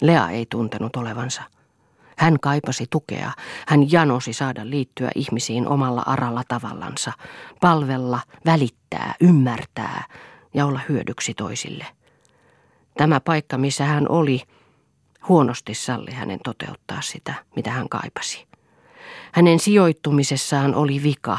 Lea 0.00 0.28
ei 0.30 0.46
tuntenut 0.50 0.96
olevansa. 0.96 1.42
Hän 2.18 2.40
kaipasi 2.40 2.86
tukea, 2.90 3.32
hän 3.68 3.92
janosi 3.92 4.32
saada 4.32 4.70
liittyä 4.70 5.10
ihmisiin 5.14 5.68
omalla 5.68 6.02
aralla 6.06 6.42
tavallansa, 6.48 7.12
palvella, 7.60 8.20
välittää, 8.46 9.14
ymmärtää 9.20 10.04
ja 10.54 10.66
olla 10.66 10.80
hyödyksi 10.88 11.34
toisille. 11.34 11.86
Tämä 12.96 13.20
paikka, 13.20 13.58
missä 13.58 13.84
hän 13.84 14.08
oli, 14.08 14.42
huonosti 15.28 15.74
salli 15.74 16.10
hänen 16.12 16.38
toteuttaa 16.44 17.00
sitä, 17.00 17.34
mitä 17.56 17.70
hän 17.70 17.88
kaipasi. 17.88 18.46
Hänen 19.32 19.58
sijoittumisessaan 19.58 20.74
oli 20.74 21.02
vika, 21.02 21.38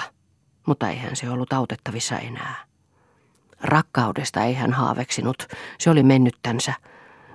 mutta 0.67 0.89
eihän 0.89 1.15
se 1.15 1.29
ollut 1.29 1.53
autettavissa 1.53 2.19
enää. 2.19 2.55
Rakkaudesta 3.61 4.43
ei 4.43 4.53
hän 4.53 4.73
haaveksinut, 4.73 5.47
se 5.79 5.89
oli 5.89 6.03
mennyttänsä. 6.03 6.73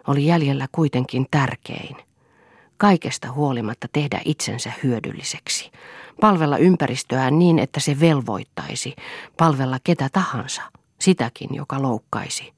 Oli 0.06 0.26
jäljellä 0.26 0.66
kuitenkin 0.72 1.26
tärkein. 1.30 1.96
Kaikesta 2.76 3.32
huolimatta 3.32 3.86
tehdä 3.92 4.20
itsensä 4.24 4.72
hyödylliseksi. 4.82 5.70
Palvella 6.20 6.58
ympäristöään 6.58 7.38
niin, 7.38 7.58
että 7.58 7.80
se 7.80 8.00
velvoittaisi. 8.00 8.96
Palvella 9.36 9.78
ketä 9.84 10.08
tahansa, 10.12 10.62
sitäkin, 11.00 11.54
joka 11.54 11.82
loukkaisi. 11.82 12.52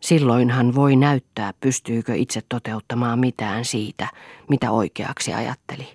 Silloin 0.00 0.50
hän 0.50 0.74
voi 0.74 0.96
näyttää, 0.96 1.52
pystyykö 1.60 2.14
itse 2.14 2.42
toteuttamaan 2.48 3.18
mitään 3.18 3.64
siitä, 3.64 4.08
mitä 4.48 4.70
oikeaksi 4.70 5.34
ajatteli. 5.34 5.88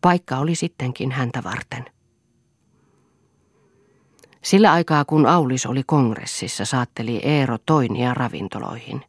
Paikka 0.00 0.38
oli 0.38 0.54
sittenkin 0.54 1.10
häntä 1.12 1.42
varten. 1.44 1.84
Sillä 4.42 4.72
aikaa 4.72 5.04
kun 5.04 5.26
Aulis 5.26 5.66
oli 5.66 5.82
kongressissa, 5.86 6.64
saatteli 6.64 7.16
Eero 7.16 7.58
Toinia 7.66 8.14
ravintoloihin. 8.14 9.04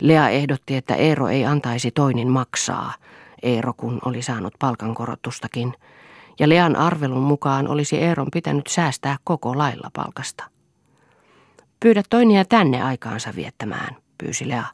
Lea 0.00 0.28
ehdotti, 0.28 0.76
että 0.76 0.94
Eero 0.94 1.28
ei 1.28 1.46
antaisi 1.46 1.90
Toinin 1.90 2.28
maksaa, 2.28 2.94
Eero 3.42 3.74
kun 3.76 3.98
oli 4.04 4.22
saanut 4.22 4.54
palkankorotustakin, 4.58 5.74
ja 6.38 6.48
Lean 6.48 6.76
arvelun 6.76 7.22
mukaan 7.22 7.68
olisi 7.68 7.98
Eeron 7.98 8.28
pitänyt 8.32 8.66
säästää 8.66 9.16
koko 9.24 9.58
lailla 9.58 9.90
palkasta. 9.92 10.53
Pyydä 11.84 12.02
toinia 12.10 12.44
tänne 12.44 12.82
aikaansa 12.82 13.32
viettämään, 13.36 13.96
pyysi 14.18 14.48
Lea. 14.48 14.64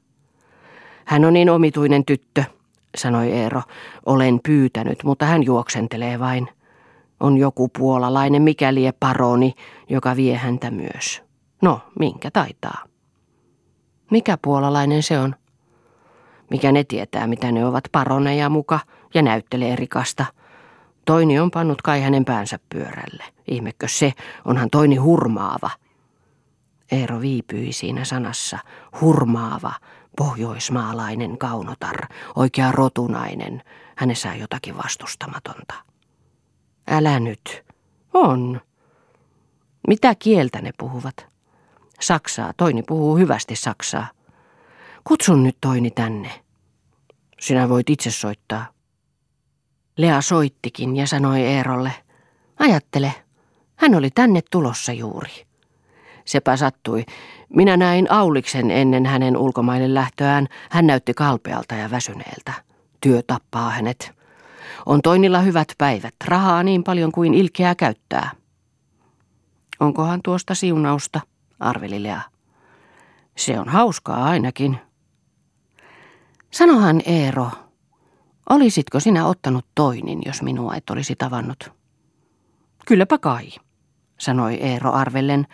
Hän 1.05 1.25
on 1.25 1.33
niin 1.33 1.51
omituinen 1.51 2.05
tyttö, 2.05 2.45
sanoi 2.97 3.33
Eero. 3.33 3.63
Olen 4.07 4.41
pyytänyt, 4.43 5.05
mutta 5.05 5.27
hän 5.27 5.43
juoksentelee 5.43 6.19
vain. 6.19 6.49
On 7.21 7.39
joku 7.39 7.69
puolalainen, 7.69 8.43
mikäli 8.43 8.91
paroni, 9.01 9.55
joka 9.89 10.17
vie 10.17 10.37
häntä 10.37 10.71
myös. 10.71 11.23
No, 11.63 11.81
minkä 11.99 12.31
taitaa. 12.31 12.85
Mikä 14.11 14.39
puolalainen 14.43 15.03
se 15.03 15.19
on? 15.19 15.35
Mikä 16.51 16.73
ne 16.73 16.85
tietää, 16.85 17.27
mitä 17.27 17.53
ne 17.53 17.67
ovat 17.67 17.85
paroneja 17.93 18.49
muka 18.49 18.81
ja 19.15 19.23
näyttelee 19.23 19.77
rikasta. 19.77 20.25
Toini 21.05 21.39
on 21.39 21.51
pannut 21.51 21.83
kai 21.83 22.01
hänen 22.01 22.25
päänsä 22.25 22.59
pyörälle. 22.69 23.25
Ihmekö 23.49 23.89
se, 23.89 24.13
onhan 24.45 24.71
toini 24.71 24.97
hurmaava. 24.97 25.71
Eero 26.91 27.21
viipyi 27.21 27.73
siinä 27.73 28.05
sanassa. 28.05 28.59
Hurmaava, 29.01 29.73
pohjoismaalainen 30.17 31.39
kaunotar, 31.39 32.07
oikea 32.37 32.73
rotunainen. 32.73 33.63
Hänessä 33.97 34.31
on 34.31 34.39
jotakin 34.39 34.77
vastustamatonta. 34.77 35.75
Älä 36.89 37.21
nyt. 37.21 37.65
On. 38.15 38.61
Mitä 39.89 40.15
kieltä 40.15 40.61
ne 40.61 40.71
puhuvat? 40.79 41.27
Saksaa. 42.01 42.53
Toini 42.57 42.83
puhuu 42.83 43.17
hyvästi 43.17 43.57
saksaa. 43.57 44.07
Kutsun 45.05 45.43
nyt 45.43 45.57
Toini 45.61 45.91
tänne. 45.91 46.45
Sinä 47.41 47.69
voit 47.69 47.91
itse 47.91 48.11
soittaa. 48.11 48.67
Lea 49.97 50.21
soittikin 50.21 50.97
ja 50.97 51.07
sanoi 51.07 51.41
Eerolle, 51.41 51.93
ajattele, 52.59 53.15
hän 53.77 53.95
oli 53.95 54.11
tänne 54.11 54.41
tulossa 54.51 54.93
juuri. 54.93 55.50
Sepä 56.31 56.57
sattui. 56.57 57.05
Minä 57.49 57.77
näin 57.77 58.13
Auliksen 58.13 58.71
ennen 58.71 59.07
hänen 59.07 59.37
ulkomaille 59.37 59.95
lähtöään. 59.95 60.47
Hän 60.71 60.87
näytti 60.87 61.15
kalpealta 61.15 61.75
ja 61.75 61.91
väsyneeltä. 61.91 62.53
Työ 63.01 63.23
tappaa 63.27 63.71
hänet. 63.71 64.13
On 64.87 65.03
toinilla 65.03 65.41
hyvät 65.41 65.69
päivät, 65.79 66.15
rahaa 66.25 66.63
niin 66.63 66.85
paljon 66.85 67.13
kuin 67.13 67.35
ilkeää 67.35 67.75
käyttää. 67.75 68.31
Onkohan 69.81 70.21
tuosta 70.25 70.55
siunausta, 70.55 71.21
arveli 71.61 72.03
Lea. 72.03 72.21
Se 73.37 73.59
on 73.59 73.69
hauskaa 73.69 74.25
ainakin. 74.25 74.79
Sanohan 76.51 77.03
Eero, 77.05 77.51
olisitko 78.51 79.01
sinä 79.01 79.27
ottanut 79.27 79.67
toinin, 79.75 80.23
jos 80.27 80.43
minua 80.43 80.75
et 80.75 80.91
olisi 80.91 81.17
tavannut? 81.17 81.73
Kylläpä 82.87 83.19
kai, 83.19 83.49
sanoi 84.21 84.55
Eero 84.55 84.93
arvellen, 84.93 85.47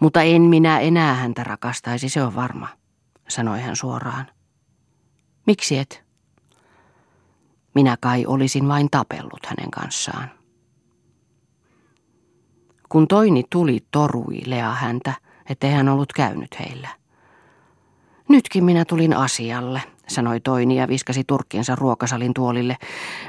mutta 0.00 0.22
en 0.22 0.42
minä 0.42 0.80
enää 0.80 1.14
häntä 1.14 1.44
rakastaisi, 1.44 2.08
se 2.08 2.22
on 2.22 2.34
varma, 2.34 2.68
sanoi 3.28 3.60
hän 3.60 3.76
suoraan. 3.76 4.26
Miksi 5.46 5.78
et? 5.78 6.04
Minä 7.74 7.96
kai 8.00 8.26
olisin 8.26 8.68
vain 8.68 8.88
tapellut 8.90 9.46
hänen 9.46 9.70
kanssaan. 9.70 10.30
Kun 12.88 13.08
toini 13.08 13.44
tuli, 13.50 13.84
torui 13.90 14.40
Lea 14.46 14.72
häntä, 14.72 15.12
ettei 15.50 15.70
hän 15.72 15.88
ollut 15.88 16.12
käynyt 16.12 16.58
heillä. 16.60 16.88
Nytkin 18.28 18.64
minä 18.64 18.84
tulin 18.84 19.16
asialle, 19.16 19.82
sanoi 20.08 20.40
Toini 20.40 20.76
ja 20.76 20.88
viskasi 20.88 21.24
turkkinsa 21.24 21.76
ruokasalin 21.76 22.34
tuolille. 22.34 22.76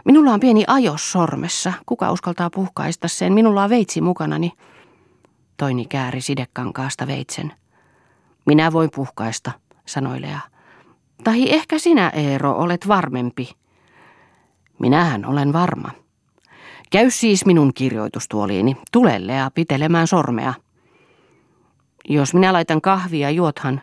Minulla 0.05 0.33
on 0.33 0.39
pieni 0.39 0.63
ajos 0.67 1.11
sormessa. 1.11 1.73
Kuka 1.85 2.11
uskaltaa 2.11 2.49
puhkaista 2.49 3.07
sen? 3.07 3.33
Minulla 3.33 3.63
on 3.63 3.69
veitsi 3.69 4.01
mukanani. 4.01 4.51
Toini 5.59 5.85
kääri 5.85 6.21
sidekankaasta 6.21 7.07
veitsen. 7.07 7.53
Minä 8.45 8.71
voin 8.71 8.89
puhkaista, 8.95 9.51
sanoi 9.85 10.21
Lea. 10.21 10.39
Tai 11.23 11.53
ehkä 11.53 11.79
sinä, 11.79 12.09
Eero, 12.09 12.51
olet 12.51 12.87
varmempi. 12.87 13.51
Minähän 14.79 15.25
olen 15.25 15.53
varma. 15.53 15.91
Käy 16.91 17.11
siis 17.11 17.45
minun 17.45 17.73
kirjoitustuoliini. 17.73 18.77
Tule, 18.91 19.27
Lea, 19.27 19.51
pitelemään 19.51 20.07
sormea. 20.07 20.53
Jos 22.09 22.33
minä 22.33 22.53
laitan 22.53 22.81
kahvia, 22.81 23.29
juothan. 23.29 23.81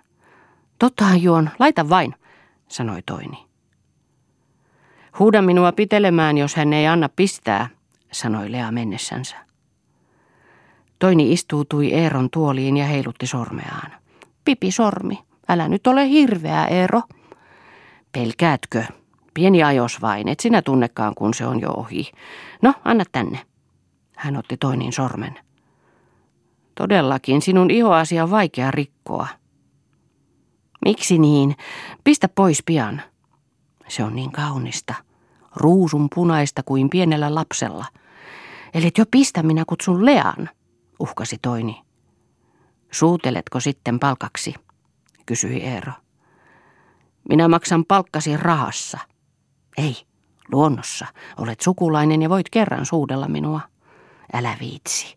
Tottahan 0.79 1.23
juon, 1.23 1.51
laita 1.59 1.89
vain, 1.89 2.15
sanoi 2.69 3.03
Toini. 3.07 3.47
Huuda 5.19 5.43
minua 5.43 5.73
pitelemään, 5.73 6.39
jos 6.39 6.55
hän 6.57 6.73
ei 6.73 6.87
anna 6.87 7.09
pistää, 7.09 7.69
sanoi 8.13 8.53
Lea 8.53 8.73
mennessänsä. 8.73 9.46
Toini 10.99 11.33
istuutui 11.33 11.93
Eeron 11.93 12.29
tuoliin 12.31 12.77
ja 12.77 12.87
heilutti 12.87 13.27
sormeaan. 13.27 13.93
Pipi 14.45 14.71
sormi, 14.71 15.19
älä 15.49 15.69
nyt 15.69 15.87
ole 15.87 16.09
hirveä, 16.09 16.65
Eero. 16.65 17.03
Pelkäätkö? 18.13 18.85
Pieni 19.35 19.63
ajos 19.63 20.03
vain, 20.03 20.29
et 20.29 20.41
sinä 20.41 20.63
tunnekaan, 20.63 21.15
kun 21.15 21.35
se 21.35 21.47
on 21.47 21.61
jo 21.61 21.71
ohi. 21.71 22.11
No, 22.63 22.75
anna 22.85 23.05
tänne. 23.13 23.39
Hän 24.17 24.37
otti 24.37 24.57
Toinin 24.57 24.93
sormen. 24.93 25.39
Todellakin, 26.75 27.43
sinun 27.43 27.71
ihoasi 27.71 28.21
on 28.21 28.31
vaikea 28.31 28.71
rikkoa. 28.71 29.29
Miksi 30.85 31.19
niin? 31.19 31.57
Pistä 32.05 32.29
pois 32.29 32.63
pian. 32.67 33.03
Se 33.89 34.05
on 34.05 34.17
niin 34.17 34.33
kaunista. 34.33 34.95
Ruusun 35.57 36.09
punaista 36.15 36.63
kuin 36.63 36.91
pienellä 36.91 37.35
lapsella. 37.35 37.85
Eli 38.75 38.91
jo 38.99 39.05
pistä 39.11 39.43
minä 39.43 39.65
kutsun 39.67 40.05
Lean, 40.05 40.49
uhkasi 40.99 41.39
Toini. 41.43 41.83
Suuteletko 42.91 43.61
sitten 43.61 43.99
palkaksi? 43.99 44.55
kysyi 45.27 45.63
Eero. 45.63 45.93
Minä 47.29 47.49
maksan 47.49 47.85
palkkasi 47.85 48.37
rahassa. 48.37 48.99
Ei, 49.79 49.97
luonnossa. 50.53 51.07
Olet 51.37 51.61
sukulainen 51.61 52.23
ja 52.23 52.29
voit 52.29 52.51
kerran 52.51 52.87
suudella 52.87 53.29
minua. 53.29 53.61
Älä 54.33 54.57
viitsi. 54.61 55.17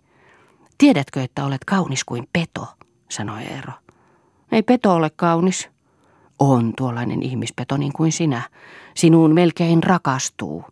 Tiedätkö, 0.77 1.23
että 1.23 1.45
olet 1.45 1.65
kaunis 1.65 2.03
kuin 2.03 2.27
peto, 2.33 2.67
sanoi 3.09 3.43
Eero. 3.43 3.73
Ei 4.51 4.63
peto 4.63 4.93
ole 4.93 5.09
kaunis. 5.09 5.69
On 6.39 6.73
tuollainen 6.77 7.23
ihmispeto 7.23 7.77
niin 7.77 7.93
kuin 7.93 8.11
sinä. 8.11 8.41
Sinuun 8.95 9.33
melkein 9.33 9.83
rakastuu. 9.83 10.65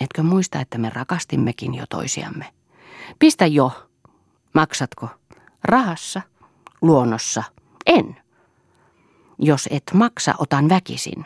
Etkö 0.00 0.22
muista, 0.22 0.60
että 0.60 0.78
me 0.78 0.90
rakastimmekin 0.90 1.74
jo 1.74 1.84
toisiamme? 1.90 2.46
Pistä 3.18 3.46
jo. 3.46 3.72
Maksatko? 4.54 5.08
Rahassa? 5.64 6.22
Luonnossa? 6.82 7.42
En. 7.86 8.16
Jos 9.38 9.68
et 9.70 9.82
maksa, 9.94 10.34
otan 10.38 10.68
väkisin. 10.68 11.24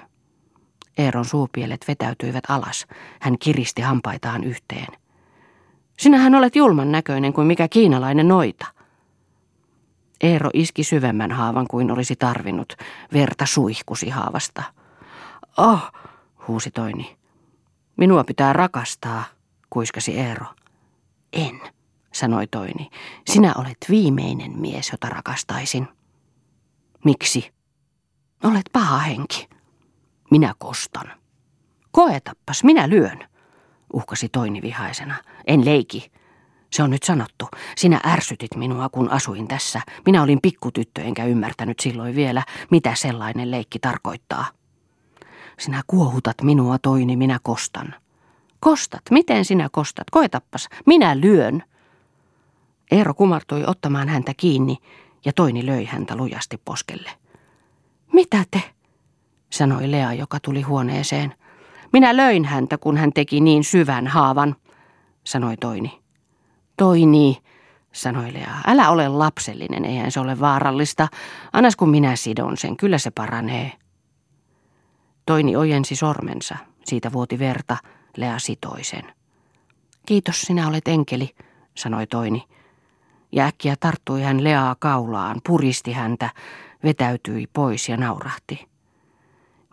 Eeron 0.99 1.25
suupielet 1.25 1.85
vetäytyivät 1.89 2.45
alas. 2.49 2.87
Hän 3.21 3.39
kiristi 3.39 3.83
hampaitaan 3.83 4.45
yhteen. 4.45 4.87
Sinähän 5.99 6.35
olet 6.35 6.57
julman 6.57 6.93
näköinen 6.93 7.33
kuin 7.33 7.47
mikä 7.47 7.69
kiinalainen 7.69 8.29
noita. 8.29 8.67
Eero 10.21 10.51
iski 10.55 10.85
syvemmän 10.85 11.33
haavan 11.33 11.67
kuin 11.69 11.91
olisi 11.91 12.17
tarvinnut. 12.17 12.73
Verta 13.13 13.47
suihkusi 13.47 14.09
haavasta. 14.09 14.63
Oh, 15.57 15.93
huusi 16.49 16.71
toini. 16.71 17.17
Minua 17.97 18.25
pitää 18.25 18.53
rakastaa, 18.53 19.25
kuiskasi 19.71 20.19
Eero. 20.19 20.47
En, 21.33 21.61
sanoi 22.19 22.47
toini. 22.47 22.91
Sinä 23.31 23.55
olet 23.59 23.77
viimeinen 23.91 24.59
mies, 24.59 24.91
jota 24.93 25.09
rakastaisin. 25.09 25.89
Miksi? 27.05 27.53
Olet 28.45 28.67
paha 28.73 28.99
henki. 28.99 29.49
Minä 30.31 30.55
kostan. 30.59 31.13
Koetappas, 31.91 32.65
minä 32.65 32.89
lyön, 32.89 33.19
uhkasi 33.93 34.29
toini 34.29 34.63
vihaisena. 34.63 35.15
En 35.47 35.65
leiki. 35.65 36.13
Se 36.71 36.83
on 36.83 36.91
nyt 36.91 37.03
sanottu. 37.03 37.49
Sinä 37.77 38.01
ärsytit 38.07 38.57
minua, 38.57 38.89
kun 38.89 39.11
asuin 39.11 39.49
tässä. 39.49 39.81
Minä 40.07 40.23
olin 40.23 40.39
pikkutyttö, 40.43 41.03
enkä 41.03 41.25
ymmärtänyt 41.25 41.81
silloin 41.81 42.15
vielä, 42.17 42.43
mitä 42.71 42.95
sellainen 42.95 43.51
leikki 43.51 43.79
tarkoittaa. 43.79 44.47
Sinä 45.59 45.83
kuohutat 45.87 46.43
minua, 46.43 46.79
toini, 46.79 47.17
minä 47.17 47.39
kostan. 47.43 47.95
Kostat? 48.61 49.03
Miten 49.11 49.45
sinä 49.45 49.69
kostat? 49.73 50.11
Koetappas. 50.11 50.69
Minä 50.87 51.21
lyön. 51.21 51.63
Eero 52.91 53.15
kumartui 53.15 53.65
ottamaan 53.67 54.09
häntä 54.09 54.33
kiinni 54.37 54.77
ja 55.25 55.33
toini 55.33 55.67
löi 55.67 55.85
häntä 55.85 56.17
lujasti 56.17 56.57
poskelle. 56.65 57.11
Mitä 58.13 58.45
te? 58.51 58.63
sanoi 59.51 59.91
Lea, 59.91 60.13
joka 60.13 60.41
tuli 60.41 60.63
huoneeseen. 60.63 61.35
Minä 61.93 62.17
löin 62.17 62.45
häntä, 62.45 62.79
kun 62.79 62.97
hän 62.97 63.13
teki 63.13 63.41
niin 63.41 63.65
syvän 63.65 64.07
haavan, 64.07 64.57
sanoi 65.25 65.57
toini. 65.57 66.01
Toini, 66.77 67.43
sanoi 67.93 68.33
Lea, 68.33 68.55
älä 68.67 68.91
ole 68.91 69.09
lapsellinen, 69.09 69.85
eihän 69.85 70.13
se 70.13 70.21
ole 70.21 70.41
vaarallista. 70.41 71.09
Annas 71.53 71.77
kun 71.77 71.89
minä 71.89 72.17
sidon 72.17 72.57
sen, 72.57 72.77
kyllä 72.77 72.99
se 72.99 73.11
paranee. 73.11 73.73
Toini 75.27 75.57
ojensi 75.57 75.97
sormensa, 75.97 76.57
siitä 76.85 77.13
vuoti 77.13 77.39
verta, 77.39 77.77
Lea 78.17 78.39
sitoi 78.39 78.85
sen. 78.85 79.13
Kiitos, 80.07 80.41
sinä 80.43 80.69
olet 80.69 80.89
enkeli, 80.89 81.35
sanoi 81.77 82.07
toini. 82.07 82.45
Ja 83.33 83.47
äkkiä 83.47 83.77
tarttui 83.81 84.23
hän 84.23 84.45
Leaa 84.45 84.77
kaulaan, 84.79 85.41
puristi 85.47 85.93
häntä, 85.93 86.31
vetäytyi 86.85 87.47
pois 87.53 87.89
ja 87.89 87.97
naurahti. 87.97 88.69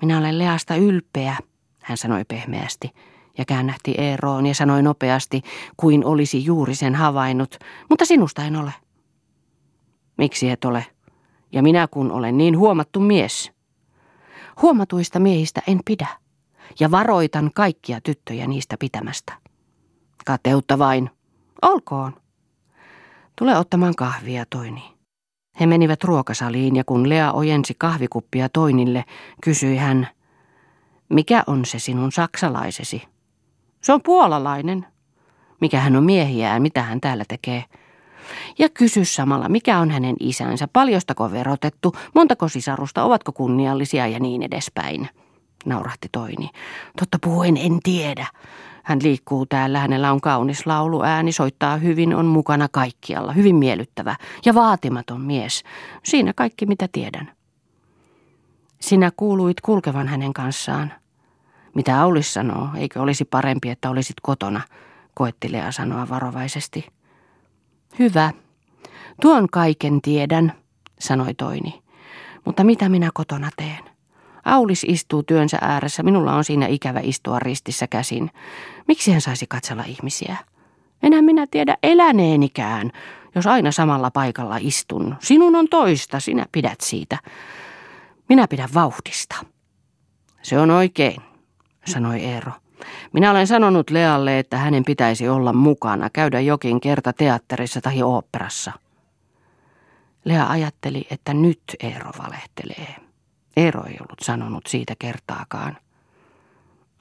Minä 0.01 0.17
olen 0.17 0.39
Leasta 0.39 0.75
ylpeä, 0.75 1.37
hän 1.81 1.97
sanoi 1.97 2.25
pehmeästi 2.27 2.91
ja 3.37 3.45
käännähti 3.45 3.95
Eeroon 3.97 4.45
ja 4.45 4.55
sanoi 4.55 4.83
nopeasti, 4.83 5.41
kuin 5.77 6.05
olisi 6.05 6.45
juuri 6.45 6.75
sen 6.75 6.95
havainnut, 6.95 7.57
mutta 7.89 8.05
sinusta 8.05 8.43
en 8.43 8.55
ole. 8.55 8.73
Miksi 10.17 10.49
et 10.49 10.65
ole? 10.65 10.85
Ja 11.51 11.63
minä 11.63 11.87
kun 11.91 12.11
olen 12.11 12.37
niin 12.37 12.57
huomattu 12.57 12.99
mies. 12.99 13.51
Huomatuista 14.61 15.19
miehistä 15.19 15.61
en 15.67 15.79
pidä, 15.85 16.07
ja 16.79 16.91
varoitan 16.91 17.51
kaikkia 17.55 18.01
tyttöjä 18.01 18.47
niistä 18.47 18.75
pitämästä. 18.79 19.33
Kateutta 20.25 20.79
vain. 20.79 21.09
Olkoon. 21.61 22.24
Tule 23.35 23.57
ottamaan 23.57 23.95
kahvia, 23.95 24.45
Toini. 24.49 24.95
He 25.59 25.65
menivät 25.65 26.03
ruokasaliin 26.03 26.75
ja 26.75 26.83
kun 26.83 27.09
Lea 27.09 27.31
ojensi 27.31 27.75
kahvikuppia 27.77 28.49
Toinille, 28.49 29.03
kysyi 29.43 29.77
hän, 29.77 30.07
mikä 31.09 31.43
on 31.47 31.65
se 31.65 31.79
sinun 31.79 32.11
saksalaisesi? 32.11 33.03
Se 33.81 33.93
on 33.93 34.01
puolalainen. 34.01 34.85
Mikä 35.61 35.79
hän 35.79 35.95
on 35.95 36.03
miehiään, 36.03 36.61
mitä 36.61 36.81
hän 36.83 37.01
täällä 37.01 37.23
tekee? 37.27 37.63
Ja 38.59 38.69
kysy 38.69 39.05
samalla, 39.05 39.49
mikä 39.49 39.79
on 39.79 39.91
hänen 39.91 40.15
isänsä, 40.19 40.67
paljostako 40.73 41.31
verotettu, 41.31 41.95
montako 42.15 42.47
sisarusta, 42.47 43.03
ovatko 43.03 43.31
kunniallisia 43.31 44.07
ja 44.07 44.19
niin 44.19 44.43
edespäin. 44.43 45.09
Naurahti 45.65 46.07
Toini. 46.11 46.49
Totta 46.99 47.17
puhuen 47.21 47.57
en 47.57 47.79
tiedä. 47.83 48.27
Hän 48.85 48.99
liikkuu 49.03 49.45
täällä, 49.45 49.79
hänellä 49.79 50.11
on 50.11 50.21
kaunis 50.21 50.65
laulu, 50.65 51.03
ääni 51.03 51.31
soittaa 51.31 51.77
hyvin, 51.77 52.15
on 52.15 52.25
mukana 52.25 52.67
kaikkialla, 52.71 53.33
hyvin 53.33 53.55
miellyttävä 53.55 54.15
ja 54.45 54.55
vaatimaton 54.55 55.21
mies. 55.21 55.63
Siinä 56.03 56.33
kaikki 56.33 56.65
mitä 56.65 56.87
tiedän. 56.91 57.31
Sinä 58.81 59.11
kuuluit 59.17 59.61
kulkevan 59.61 60.07
hänen 60.07 60.33
kanssaan. 60.33 60.93
Mitä 61.75 62.01
Aulis 62.01 62.33
sanoo, 62.33 62.69
eikö 62.75 63.01
olisi 63.01 63.25
parempi, 63.25 63.69
että 63.69 63.89
olisit 63.89 64.15
kotona, 64.21 64.61
koetti 65.13 65.51
Lea 65.51 65.71
sanoa 65.71 66.09
varovaisesti. 66.09 66.87
Hyvä. 67.99 68.31
Tuon 69.21 69.47
kaiken 69.51 70.01
tiedän, 70.01 70.53
sanoi 70.99 71.33
Toini. 71.33 71.83
Mutta 72.45 72.63
mitä 72.63 72.89
minä 72.89 73.09
kotona 73.13 73.49
teen? 73.57 73.94
Aulis 74.45 74.85
istuu 74.87 75.23
työnsä 75.23 75.57
ääressä, 75.61 76.03
minulla 76.03 76.33
on 76.33 76.43
siinä 76.43 76.67
ikävä 76.67 76.99
istua 77.03 77.39
ristissä 77.39 77.87
käsin. 77.87 78.31
Miksi 78.87 79.11
hän 79.11 79.21
saisi 79.21 79.45
katsella 79.47 79.83
ihmisiä? 79.83 80.37
Enää 81.03 81.21
minä 81.21 81.47
tiedä 81.51 81.77
eläneenikään, 81.83 82.91
jos 83.35 83.47
aina 83.47 83.71
samalla 83.71 84.11
paikalla 84.11 84.57
istun. 84.59 85.15
Sinun 85.19 85.55
on 85.55 85.67
toista, 85.69 86.19
sinä 86.19 86.45
pidät 86.51 86.81
siitä. 86.81 87.17
Minä 88.29 88.47
pidän 88.47 88.69
vauhdista. 88.73 89.35
Se 90.41 90.59
on 90.59 90.71
oikein, 90.71 91.21
sanoi 91.85 92.19
Eero. 92.19 92.51
Minä 93.13 93.31
olen 93.31 93.47
sanonut 93.47 93.89
Lealle, 93.89 94.39
että 94.39 94.57
hänen 94.57 94.85
pitäisi 94.85 95.29
olla 95.29 95.53
mukana, 95.53 96.09
käydä 96.09 96.39
jokin 96.39 96.81
kerta 96.81 97.13
teatterissa 97.13 97.81
tai 97.81 98.03
oopperassa. 98.03 98.71
Lea 100.25 100.49
ajatteli, 100.49 101.07
että 101.09 101.33
nyt 101.33 101.61
Eero 101.79 102.11
valehtelee. 102.17 103.04
Eero 103.57 103.83
ei 103.85 103.97
ollut 103.99 104.19
sanonut 104.21 104.67
siitä 104.67 104.93
kertaakaan. 104.99 105.77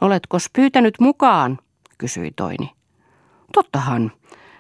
Oletko 0.00 0.38
pyytänyt 0.52 0.94
mukaan, 1.00 1.58
kysyi 1.98 2.30
Toini. 2.36 2.70
Tottahan, 3.52 4.12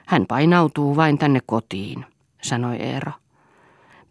hän 0.06 0.26
painautuu 0.26 0.96
vain 0.96 1.18
tänne 1.18 1.40
kotiin, 1.46 2.06
sanoi 2.42 2.76
Eero. 2.76 3.12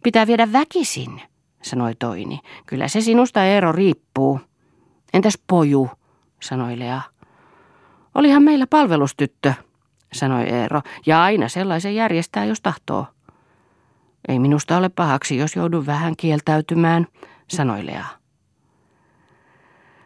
Pitää 0.02 0.26
viedä 0.26 0.52
väkisin, 0.52 1.22
sanoi 1.62 1.94
Toini. 1.94 2.40
Kyllä 2.66 2.88
se 2.88 3.00
sinusta 3.00 3.44
Eero 3.44 3.72
riippuu. 3.72 4.40
Entäs 5.14 5.38
poju, 5.46 5.90
sanoi 6.40 6.78
Lea. 6.78 7.00
Olihan 8.14 8.42
meillä 8.42 8.66
palvelustyttö, 8.66 9.54
sanoi 10.12 10.42
Eero, 10.42 10.82
ja 11.06 11.22
aina 11.22 11.48
sellaisen 11.48 11.94
järjestää, 11.94 12.44
jos 12.44 12.60
tahtoo. 12.60 13.06
Ei 14.28 14.38
minusta 14.38 14.76
ole 14.76 14.88
pahaksi, 14.88 15.36
jos 15.36 15.56
joudun 15.56 15.86
vähän 15.86 16.16
kieltäytymään, 16.16 17.06
sanoi 17.54 17.86
Lea. 17.86 18.04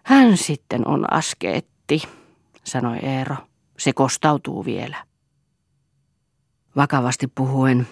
Hän 0.03 0.37
sitten 0.37 0.89
on 0.89 1.13
askeetti, 1.13 2.03
sanoi 2.65 2.99
Eero. 2.99 3.37
Se 3.79 3.93
kostautuu 3.93 4.65
vielä. 4.65 5.05
Vakavasti 6.77 7.27
puhuen, 7.27 7.89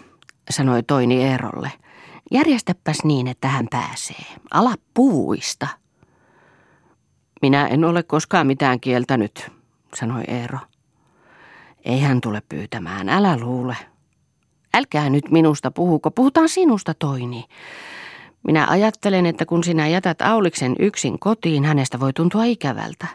sanoi 0.51 0.83
Toini 0.83 1.25
Eerolle. 1.25 1.73
Järjestäpäs 2.31 2.99
niin, 3.05 3.27
että 3.27 3.49
hän 3.49 3.67
pääsee. 3.71 4.25
Ala 4.51 4.75
puuista. 4.95 5.69
Minä 7.43 7.67
en 7.67 7.85
ole 7.85 8.03
koskaan 8.03 8.47
mitään 8.47 8.81
kieltänyt, 8.81 9.51
sanoi 9.95 10.23
Eero. 10.29 10.59
Ei 11.85 12.01
hän 12.01 12.21
tule 12.21 12.43
pyytämään, 12.49 13.09
älä 13.09 13.37
luule. 13.37 13.77
Älkää 14.75 15.11
nyt 15.11 15.31
minusta 15.31 15.71
puhuko, 15.71 16.11
puhutaan 16.11 16.49
sinusta 16.49 16.95
Toini. 16.95 17.45
Minä 18.47 18.67
ajattelen, 18.67 19.27
että 19.27 19.47
kun 19.47 19.65
sinä 19.65 19.89
jätät 19.89 20.23
Auliksen 20.23 20.77
yksin 20.79 21.19
kotiin, 21.19 21.65
hänestä 21.65 22.01
voi 22.01 22.13
tuntua 22.13 22.45
ikävältä. 22.45 23.07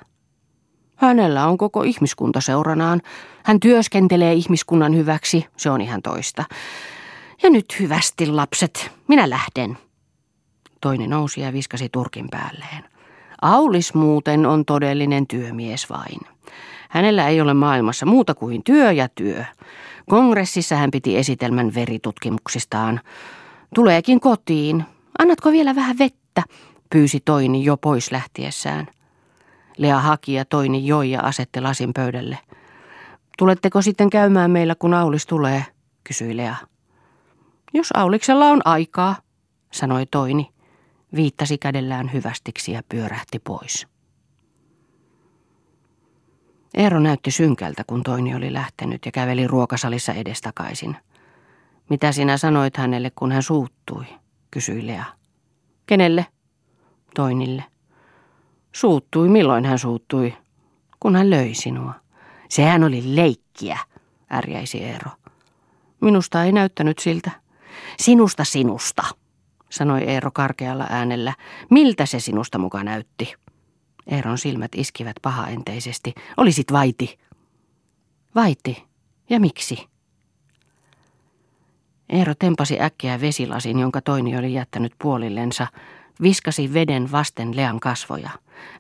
Hänellä 0.96 1.48
on 1.48 1.58
koko 1.58 1.84
ihmiskunta 1.84 2.42
seuranaan. 2.42 3.02
Hän 3.44 3.60
työskentelee 3.60 4.34
ihmiskunnan 4.34 4.96
hyväksi, 4.96 5.46
se 5.58 5.70
on 5.70 5.82
ihan 5.82 6.02
toista. 6.02 6.44
Ja 7.44 7.50
nyt 7.50 7.66
hyvästi, 7.80 8.28
lapset, 8.28 8.92
minä 9.08 9.30
lähden. 9.30 9.78
Toinen 10.82 11.10
nousi 11.10 11.42
ja 11.42 11.54
viskasi 11.54 11.90
turkin 11.90 12.28
päälleen. 12.32 12.84
Aulis 13.42 13.94
muuten 13.94 14.46
on 14.46 14.66
todellinen 14.66 15.28
työmies 15.28 15.90
vain. 15.90 16.20
Hänellä 16.90 17.28
ei 17.28 17.42
ole 17.42 17.54
maailmassa 17.54 18.06
muuta 18.06 18.36
kuin 18.36 18.64
työ 18.64 18.92
ja 18.92 19.10
työ. 19.16 19.46
Kongressissa 20.10 20.76
hän 20.76 20.92
piti 20.92 21.18
esitelmän 21.18 21.74
veritutkimuksistaan. 21.74 23.02
Tuleekin 23.76 24.20
kotiin. 24.20 24.86
Annatko 25.20 25.52
vielä 25.52 25.76
vähän 25.76 25.98
vettä? 25.98 26.44
pyysi 26.90 27.20
Toini 27.20 27.64
jo 27.64 27.78
pois 27.78 28.12
lähtiessään. 28.12 28.88
Lea 29.78 30.00
haki 30.00 30.34
ja 30.34 30.46
Toini 30.46 30.88
joi 30.88 31.12
ja 31.12 31.22
asetti 31.22 31.62
lasin 31.62 31.94
pöydälle. 31.94 32.38
Tuletteko 33.38 33.82
sitten 33.82 34.10
käymään 34.10 34.52
meillä, 34.52 34.76
kun 34.76 34.94
Aulis 34.94 35.26
tulee? 35.26 35.66
kysyi 36.04 36.38
Lea. 36.38 36.56
Jos 37.74 37.90
Auliksella 37.94 38.46
on 38.46 38.62
aikaa, 38.66 39.16
sanoi 39.72 40.06
Toini 40.06 40.50
viittasi 41.16 41.58
kädellään 41.58 42.14
hyvästiksi 42.14 42.72
ja 42.72 42.82
pyörähti 42.90 43.40
pois. 43.40 43.88
Eero 46.74 47.00
näytti 47.00 47.32
synkältä, 47.32 47.84
kun 47.88 48.04
Toini 48.04 48.36
oli 48.36 48.54
lähtenyt 48.54 49.06
ja 49.06 49.12
käveli 49.12 49.48
ruokasalissa 49.48 50.14
edestakaisin. 50.14 50.98
Mitä 51.90 52.12
sinä 52.12 52.38
sanoit 52.38 52.78
hänelle, 52.78 53.12
kun 53.16 53.32
hän 53.32 53.44
suuttui, 53.44 54.06
kysyi 54.52 54.88
Lea. 54.88 55.06
Kenelle? 55.86 56.26
Toinille. 57.16 57.64
Suuttui, 58.72 59.30
milloin 59.30 59.66
hän 59.66 59.80
suuttui? 59.80 60.34
Kun 61.00 61.16
hän 61.16 61.30
löi 61.30 61.54
sinua. 61.54 61.94
Sehän 62.50 62.84
oli 62.84 63.16
leikkiä, 63.16 63.80
ärjäisi 64.34 64.84
Eero. 64.84 65.12
Minusta 66.02 66.44
ei 66.44 66.52
näyttänyt 66.52 67.00
siltä. 67.00 67.32
Sinusta 68.00 68.44
sinusta, 68.44 69.04
sanoi 69.70 70.04
Eero 70.04 70.32
karkealla 70.32 70.88
äänellä. 70.90 71.34
Miltä 71.70 72.06
se 72.06 72.20
sinusta 72.20 72.58
muka 72.58 72.84
näytti? 72.84 73.34
Eeron 74.08 74.38
silmät 74.38 74.72
iskivät 74.76 75.16
pahaenteisesti. 75.22 76.14
Olisit 76.38 76.72
vaiti. 76.72 77.20
Vaiti? 78.36 78.84
Ja 79.30 79.40
miksi? 79.40 79.91
Eero 82.12 82.34
tempasi 82.40 82.82
äkkiä 82.82 83.22
vesilasin, 83.22 83.80
jonka 83.80 84.02
toini 84.02 84.38
oli 84.38 84.54
jättänyt 84.54 84.94
puolillensa, 85.02 85.68
viskasi 86.22 86.74
veden 86.74 87.12
vasten 87.12 87.56
Lean 87.56 87.80
kasvoja. 87.80 88.30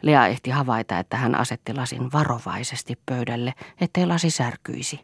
Lea 0.02 0.28
ehti 0.28 0.50
havaita, 0.50 1.00
että 1.00 1.17
hän 1.17 1.36
asetti 1.36 1.74
lasin 1.74 2.12
varovaisesti 2.12 3.00
pöydälle, 3.06 3.54
ettei 3.82 4.06
lasi 4.06 4.30
särkyisi. 4.30 5.00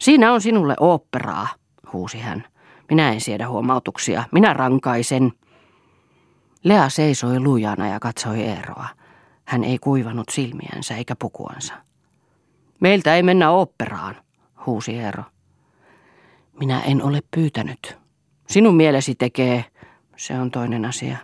Siinä 0.00 0.32
on 0.32 0.40
sinulle 0.40 0.74
oopperaa, 0.80 1.48
huusi 1.92 2.18
hän. 2.18 2.44
Minä 2.90 3.12
en 3.12 3.20
siedä 3.20 3.48
huomautuksia. 3.48 4.24
Minä 4.32 4.52
rankaisen. 4.52 5.32
Lea 6.64 6.88
seisoi 6.88 7.40
lujana 7.40 7.88
ja 7.88 8.00
katsoi 8.00 8.40
Eeroa. 8.40 8.88
Hän 9.44 9.64
ei 9.64 9.78
kuivanut 9.78 10.28
silmiänsä 10.28 10.96
eikä 10.96 11.16
pukuansa. 11.16 11.74
Meiltä 12.80 13.16
ei 13.16 13.22
mennä 13.22 13.50
oopperaan, 13.50 14.16
huusi 14.66 14.98
Eero. 14.98 15.22
Minä 16.60 16.80
en 16.80 17.02
ole 17.02 17.20
pyytänyt. 17.30 17.98
Sinun 18.48 18.74
mielesi 18.76 19.14
tekee, 19.14 19.64
se 20.16 20.40
on 20.40 20.50
toinen 20.50 20.84
asia. 20.84 21.16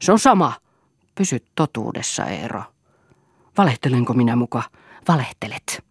Se 0.00 0.12
on 0.12 0.18
sama. 0.18 0.52
Pysy 1.14 1.38
totuudessa, 1.54 2.24
Eero. 2.24 2.62
Valehtelenko 3.58 4.14
minä 4.14 4.36
muka? 4.36 4.62
Valehtelet. 5.08 5.84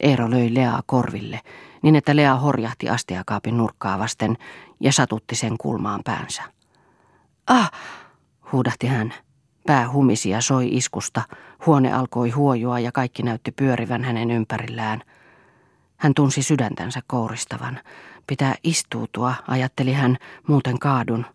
Eero 0.00 0.30
löi 0.30 0.54
Leaa 0.54 0.82
korville, 0.86 1.40
niin 1.82 1.96
että 1.96 2.16
Lea 2.16 2.36
horjahti 2.36 2.88
astiakaapin 2.88 3.56
nurkkaa 3.56 3.98
vasten 3.98 4.36
ja 4.80 4.92
satutti 4.92 5.34
sen 5.34 5.58
kulmaan 5.58 6.00
päänsä. 6.04 6.42
Ah, 7.46 7.70
huudahti 8.52 8.86
hän. 8.86 9.14
Pää 9.66 9.92
humisi 9.92 10.30
ja 10.30 10.40
soi 10.40 10.68
iskusta. 10.76 11.22
Huone 11.66 11.92
alkoi 11.92 12.30
huojua 12.30 12.78
ja 12.78 12.92
kaikki 12.92 13.22
näytti 13.22 13.52
pyörivän 13.52 14.04
hänen 14.04 14.30
ympärillään. 14.30 15.02
Hän 16.00 16.14
tunsi 16.14 16.42
sydäntänsä 16.42 17.00
kouristavan. 17.06 17.80
Pitää 18.26 18.54
istuutua, 18.64 19.34
ajatteli 19.48 19.92
hän, 19.92 20.16
muuten 20.46 20.78
kaadun. 20.78 21.26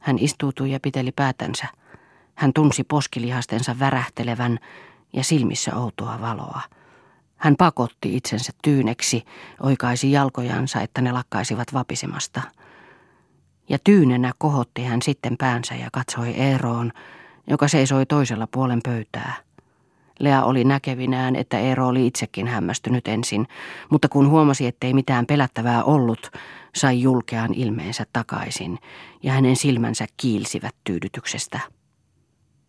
Hän 0.00 0.18
istuutui 0.18 0.70
ja 0.70 0.80
piteli 0.80 1.12
päätänsä. 1.12 1.66
Hän 2.34 2.52
tunsi 2.52 2.84
poskilihastensa 2.84 3.78
värähtelevän 3.78 4.58
ja 5.12 5.24
silmissä 5.24 5.76
outoa 5.76 6.20
valoa. 6.20 6.60
Hän 7.36 7.56
pakotti 7.56 8.16
itsensä 8.16 8.52
tyyneksi, 8.62 9.24
oikaisi 9.60 10.12
jalkojansa, 10.12 10.80
että 10.80 11.00
ne 11.00 11.12
lakkaisivat 11.12 11.72
vapisemasta. 11.72 12.42
Ja 13.68 13.78
tyynenä 13.84 14.32
kohotti 14.38 14.84
hän 14.84 15.02
sitten 15.02 15.36
päänsä 15.36 15.74
ja 15.74 15.88
katsoi 15.92 16.30
Eeroon, 16.30 16.92
joka 17.46 17.68
seisoi 17.68 18.06
toisella 18.06 18.46
puolen 18.46 18.80
pöytää. 18.84 19.34
Lea 20.20 20.44
oli 20.44 20.64
näkevinään, 20.64 21.36
että 21.36 21.58
Eero 21.58 21.88
oli 21.88 22.06
itsekin 22.06 22.46
hämmästynyt 22.46 23.08
ensin, 23.08 23.46
mutta 23.90 24.08
kun 24.08 24.28
huomasi, 24.28 24.66
ettei 24.66 24.94
mitään 24.94 25.26
pelättävää 25.26 25.84
ollut, 25.84 26.30
sai 26.76 27.00
julkean 27.00 27.54
ilmeensä 27.54 28.06
takaisin, 28.12 28.78
ja 29.22 29.32
hänen 29.32 29.56
silmänsä 29.56 30.06
kiilsivät 30.16 30.74
tyydytyksestä. 30.84 31.60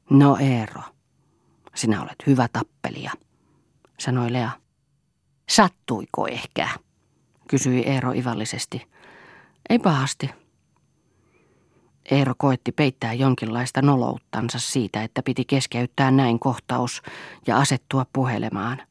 No 0.10 0.38
Eero, 0.40 0.82
sinä 1.76 2.02
olet 2.02 2.28
hyvä 2.28 2.48
tappelija, 2.54 3.12
sanoi 4.00 4.34
Lea. 4.34 4.50
Sattuiko 5.50 6.28
ehkä? 6.28 6.70
kysyi 7.48 7.84
Eero 7.84 8.12
ivallisesti. 8.12 8.88
Ei 9.70 9.80
pahasti. 9.80 10.45
Eero 12.12 12.34
koetti 12.38 12.72
peittää 12.72 13.14
jonkinlaista 13.14 13.82
nolouttansa 13.82 14.60
siitä, 14.60 15.04
että 15.04 15.24
piti 15.24 15.46
keskeyttää 15.46 16.12
näin 16.12 16.40
kohtaus 16.40 17.02
ja 17.48 17.58
asettua 17.58 18.06
puhelemaan. 18.14 18.82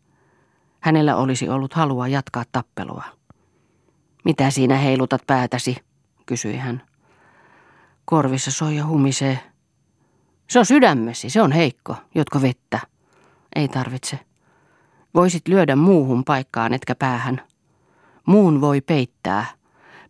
Hänellä 0.80 1.16
olisi 1.16 1.48
ollut 1.48 1.74
halua 1.74 2.08
jatkaa 2.08 2.44
tappelua. 2.52 3.04
Mitä 4.24 4.50
siinä 4.50 4.78
heilutat 4.78 5.22
päätäsi, 5.26 5.76
kysyi 6.26 6.56
hän. 6.56 6.82
Korvissa 8.04 8.50
soi 8.50 8.76
ja 8.76 8.86
humisee. 8.86 9.38
Se 10.50 10.58
on 10.58 10.66
sydämesi, 10.66 11.30
se 11.30 11.42
on 11.42 11.52
heikko, 11.52 11.96
jotko 12.14 12.42
vettä. 12.42 12.80
Ei 13.56 13.68
tarvitse. 13.68 14.18
Voisit 15.14 15.48
lyödä 15.48 15.76
muuhun 15.76 16.24
paikkaan, 16.24 16.74
etkä 16.74 16.94
päähän. 16.94 17.40
Muun 18.26 18.60
voi 18.60 18.80
peittää. 18.80 19.46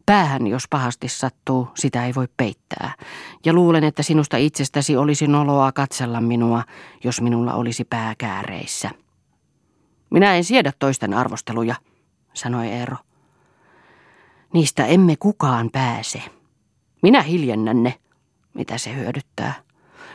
Päähän, 0.06 0.46
jos 0.46 0.64
pahasti 0.70 1.08
sattuu, 1.08 1.68
sitä 1.74 2.06
ei 2.06 2.14
voi 2.14 2.28
peittää. 2.36 2.94
Ja 3.44 3.52
luulen, 3.52 3.84
että 3.84 4.02
sinusta 4.02 4.36
itsestäsi 4.36 4.96
olisi 4.96 5.26
noloa 5.26 5.72
katsella 5.72 6.20
minua, 6.20 6.62
jos 7.04 7.20
minulla 7.20 7.54
olisi 7.54 7.84
pää 7.84 8.14
kääreissä. 8.18 8.90
Minä 10.10 10.34
en 10.34 10.44
siedä 10.44 10.72
toisten 10.78 11.14
arvosteluja, 11.14 11.74
sanoi 12.34 12.68
Eero. 12.68 12.96
Niistä 14.52 14.86
emme 14.86 15.16
kukaan 15.16 15.70
pääse. 15.70 16.22
Minä 17.02 17.22
hiljennän 17.22 17.82
ne. 17.82 17.94
Mitä 18.54 18.78
se 18.78 18.94
hyödyttää? 18.94 19.54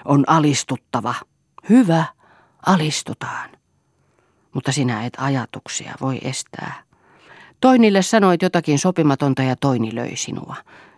On 0.06 0.24
alistuttava. 0.28 1.16
Hyvä, 1.70 2.06
alistutaan 2.66 3.50
mutta 4.54 4.72
sinä 4.72 5.06
et 5.06 5.14
ajatuksia 5.18 5.96
voi 6.02 6.20
estää. 6.24 6.84
Toinille 7.62 8.02
sanoit 8.02 8.42
jotakin 8.42 8.80
sopimatonta 8.80 9.44
ja 9.44 9.56
toini 9.56 9.96
löi 9.96 10.16
sinua. 10.16 10.56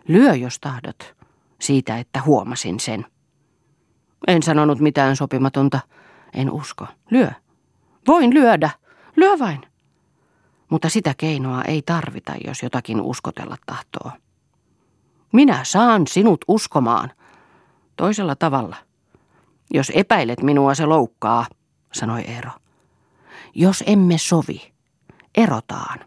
Lyö, 0.08 0.34
jos 0.34 0.60
tahdot, 0.60 1.14
siitä, 1.60 1.98
että 1.98 2.22
huomasin 2.22 2.80
sen. 2.80 3.06
En 4.26 4.42
sanonut 4.42 4.80
mitään 4.80 5.16
sopimatonta. 5.16 5.80
En 6.32 6.50
usko. 6.50 6.86
Lyö. 7.10 7.30
Voin 8.06 8.34
lyödä. 8.34 8.70
Lyö 9.16 9.38
vain. 9.38 9.60
Mutta 10.70 10.88
sitä 10.88 11.14
keinoa 11.16 11.62
ei 11.62 11.82
tarvita, 11.82 12.32
jos 12.46 12.62
jotakin 12.62 13.00
uskotella 13.00 13.56
tahtoo. 13.66 14.10
Minä 15.32 15.64
saan 15.64 16.06
sinut 16.06 16.44
uskomaan. 16.48 17.10
Toisella 17.96 18.36
tavalla. 18.36 18.76
Jos 19.74 19.92
epäilet 19.94 20.42
minua, 20.42 20.74
se 20.74 20.86
loukkaa, 20.86 21.46
sanoi 21.92 22.20
Eero. 22.20 22.50
Jos 23.54 23.84
emme 23.86 24.18
sovi, 24.18 24.72
erotaan, 25.36 25.98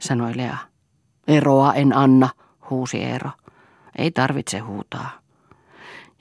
sanoi 0.00 0.36
Lea. 0.36 0.56
Eroa 1.26 1.74
en 1.74 1.96
anna, 1.96 2.28
huusi 2.70 3.02
Eero. 3.02 3.30
Ei 3.98 4.10
tarvitse 4.10 4.58
huutaa. 4.58 5.10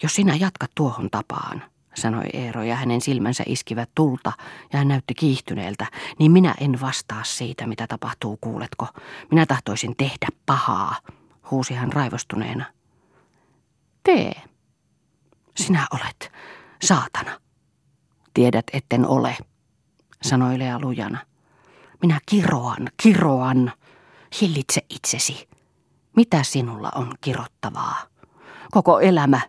Jos 0.04 0.16
sinä 0.16 0.36
jatkat 0.36 0.72
tuohon 0.76 1.10
tapaan, 1.10 1.64
sanoi 1.96 2.26
Eero 2.34 2.64
ja 2.64 2.76
hänen 2.76 3.02
silmänsä 3.02 3.44
iskivät 3.48 3.90
tulta 3.96 4.32
ja 4.74 4.80
hän 4.80 4.88
näytti 4.88 5.14
kiihtyneeltä, 5.14 5.88
niin 6.20 6.32
minä 6.32 6.56
en 6.60 6.82
vastaa 6.82 7.24
siitä, 7.24 7.68
mitä 7.68 7.88
tapahtuu, 7.88 8.38
kuuletko. 8.42 8.88
Minä 9.32 9.46
tahtoisin 9.46 9.96
tehdä 9.98 10.28
pahaa, 10.46 10.96
huusi 11.52 11.74
hän 11.74 11.94
raivostuneena. 11.94 12.66
Tee. 14.04 14.42
Sinä 15.56 15.88
olet 15.92 16.32
saatana. 16.82 17.40
Tiedät, 18.34 18.66
etten 18.74 19.08
ole 19.08 19.38
sanoi 20.22 20.60
Lea 20.60 20.80
lujana. 20.80 21.29
Minä 22.02 22.20
kiroan, 22.26 22.88
kiroan. 23.04 23.72
Hillitse 24.42 24.82
itsesi. 24.90 25.48
Mitä 26.16 26.44
sinulla 26.44 26.92
on 26.96 27.14
kirottavaa? 27.22 27.98
Koko 28.72 29.00
elämä. 29.00 29.42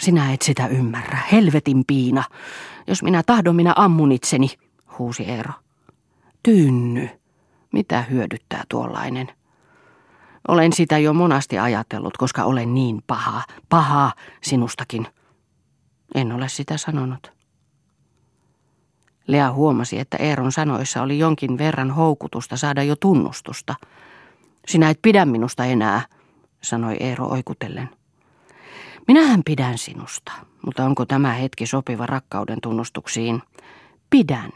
Sinä 0.00 0.32
et 0.32 0.42
sitä 0.42 0.66
ymmärrä. 0.66 1.18
Helvetin 1.32 1.84
piina. 1.86 2.24
Jos 2.86 3.02
minä 3.02 3.22
tahdon, 3.22 3.56
minä 3.56 3.72
ammun 3.76 4.12
itseni, 4.12 4.48
huusi 4.98 5.22
Eero. 5.24 5.52
Tynny. 6.42 7.08
Mitä 7.72 8.02
hyödyttää 8.02 8.64
tuollainen? 8.68 9.28
Olen 10.48 10.72
sitä 10.72 10.98
jo 10.98 11.12
monasti 11.12 11.58
ajatellut, 11.58 12.16
koska 12.16 12.44
olen 12.44 12.74
niin 12.74 13.02
paha. 13.06 13.42
Paha 13.68 14.12
sinustakin. 14.42 15.06
En 16.14 16.32
ole 16.32 16.48
sitä 16.48 16.76
sanonut. 16.76 17.39
Lea 19.30 19.52
huomasi, 19.52 19.98
että 19.98 20.16
Eeron 20.16 20.52
sanoissa 20.52 21.02
oli 21.02 21.18
jonkin 21.18 21.58
verran 21.58 21.90
houkutusta 21.90 22.56
saada 22.56 22.82
jo 22.82 22.96
tunnustusta. 22.96 23.74
Sinä 24.68 24.90
et 24.90 24.98
pidä 25.02 25.24
minusta 25.24 25.64
enää, 25.64 26.02
sanoi 26.62 26.96
Eero 27.00 27.26
oikutellen. 27.26 27.88
Minähän 29.08 29.42
pidän 29.44 29.78
sinusta, 29.78 30.32
mutta 30.66 30.84
onko 30.84 31.06
tämä 31.06 31.32
hetki 31.32 31.66
sopiva 31.66 32.06
rakkauden 32.06 32.58
tunnustuksiin? 32.62 33.42
Pidän. 34.10 34.52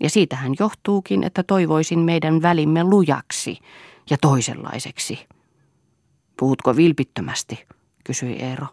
Ja 0.00 0.10
siitähän 0.10 0.52
johtuukin, 0.58 1.24
että 1.24 1.42
toivoisin 1.42 1.98
meidän 1.98 2.42
välimme 2.42 2.84
lujaksi 2.84 3.58
ja 4.10 4.16
toisenlaiseksi. 4.20 5.26
Puhutko 6.36 6.76
vilpittömästi, 6.76 7.64
kysyi 8.04 8.36
Eero. 8.36 8.66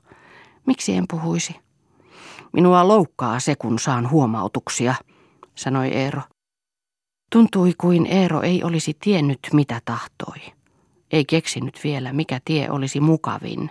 Miksi 0.65 0.93
en 0.93 1.05
puhuisi? 1.09 1.55
Minua 2.53 2.87
loukkaa 2.87 3.39
se, 3.39 3.55
kun 3.55 3.79
saan 3.79 4.09
huomautuksia– 4.09 4.95
sanoi 5.57 5.87
Eero. 5.87 6.21
Tuntui 7.31 7.73
kuin 7.77 8.05
Eero 8.05 8.41
ei 8.41 8.63
olisi 8.63 8.97
tiennyt, 8.99 9.39
mitä 9.53 9.81
tahtoi. 9.85 10.37
Ei 11.11 11.25
keksinyt 11.25 11.79
vielä, 11.83 12.13
mikä 12.13 12.39
tie 12.45 12.69
olisi 12.69 12.99
mukavin. 12.99 13.69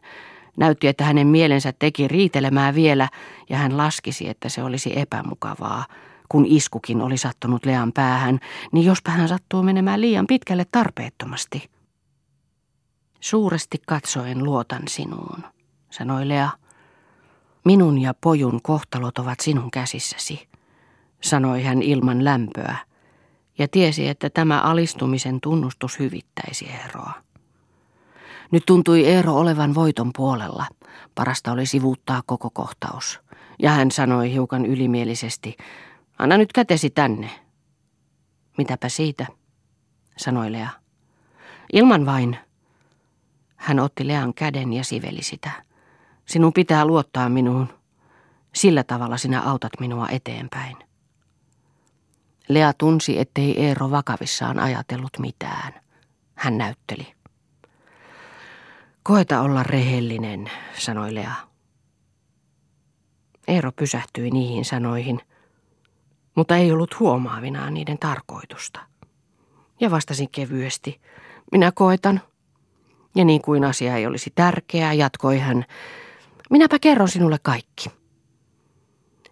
Näytti, 0.57 0.89
että 0.89 1.05
hänen 1.05 1.27
mielensä 1.27 1.73
teki 1.73 2.09
riitelemään 2.09 2.75
vielä, 2.75 3.09
ja 3.51 3.57
hän 3.57 3.77
laskisi, 3.77 4.29
että 4.29 4.49
se 4.49 4.63
olisi 4.63 4.99
epämukavaa. 4.99 5.87
Kun 6.29 6.47
iskukin 6.47 7.01
oli 7.01 7.17
sattunut 7.17 7.67
Lean 7.67 7.93
päähän, 7.93 8.41
niin 8.73 8.87
jospa 8.87 9.11
hän 9.11 9.29
sattuu 9.29 9.63
menemään 9.63 10.01
liian 10.01 10.27
pitkälle 10.27 10.67
tarpeettomasti. 10.73 11.71
Suuresti 13.21 13.79
katsoen 13.87 14.45
luotan 14.45 14.83
sinuun, 14.89 15.45
sanoi 15.91 16.29
Lea. 16.29 16.51
Minun 17.65 17.99
ja 17.99 18.15
pojun 18.21 18.63
kohtalot 18.63 19.19
ovat 19.19 19.41
sinun 19.41 19.71
käsissäsi 19.71 20.49
sanoi 21.29 21.63
hän 21.63 21.83
ilman 21.83 22.25
lämpöä, 22.25 22.77
ja 23.59 23.69
tiesi, 23.69 24.09
että 24.09 24.31
tämä 24.31 24.61
alistumisen 24.61 25.41
tunnustus 25.41 25.99
hyvittäisi 25.99 26.67
Eeroa. 26.67 27.13
Nyt 28.51 28.63
tuntui 28.67 29.07
Eero 29.07 29.35
olevan 29.35 29.75
voiton 29.75 30.11
puolella. 30.17 30.67
Parasta 31.15 31.53
oli 31.53 31.67
sivuuttaa 31.67 32.23
koko 32.27 32.51
kohtaus. 32.51 33.21
Ja 33.63 33.71
hän 33.71 33.91
sanoi 33.91 34.33
hiukan 34.33 34.67
ylimielisesti, 34.67 35.57
anna 36.19 36.37
nyt 36.37 36.53
kätesi 36.53 36.91
tänne. 36.91 37.31
Mitäpä 38.59 38.89
siitä, 38.89 39.27
sanoi 40.17 40.53
Lea. 40.53 40.69
Ilman 41.73 42.07
vain. 42.07 42.39
Hän 43.57 43.81
otti 43.81 44.07
Lean 44.07 44.35
käden 44.35 44.73
ja 44.73 44.85
siveli 44.85 45.23
sitä. 45.23 45.51
Sinun 46.27 46.53
pitää 46.53 46.85
luottaa 46.85 47.29
minuun. 47.29 47.69
Sillä 48.55 48.85
tavalla 48.85 49.17
sinä 49.17 49.43
autat 49.43 49.73
minua 49.81 50.09
eteenpäin. 50.09 50.86
Lea 52.49 52.73
tunsi, 52.73 53.19
ettei 53.19 53.65
Eero 53.65 53.91
vakavissaan 53.91 54.59
ajatellut 54.59 55.19
mitään. 55.19 55.73
Hän 56.35 56.59
näytteli. 56.59 57.15
Koeta 59.03 59.41
olla 59.41 59.63
rehellinen, 59.63 60.51
sanoi 60.79 61.15
Lea. 61.15 61.35
Eero 63.49 63.73
pysähtyi 63.73 64.31
niihin 64.31 64.65
sanoihin, 64.65 65.21
mutta 66.35 66.57
ei 66.57 66.73
ollut 66.73 67.01
huomaavinaan 67.01 67.75
niiden 67.75 67.99
tarkoitusta. 67.99 68.81
Ja 69.81 69.91
vastasin 69.91 70.31
kevyesti, 70.31 71.01
minä 71.53 71.73
koetan. 71.75 72.21
Ja 73.15 73.25
niin 73.25 73.43
kuin 73.43 73.65
asia 73.65 73.97
ei 73.97 74.07
olisi 74.07 74.33
tärkeää, 74.35 74.93
jatkoi 74.93 75.39
hän, 75.39 75.65
minäpä 76.51 76.79
kerron 76.79 77.09
sinulle 77.09 77.39
kaikki. 77.43 77.91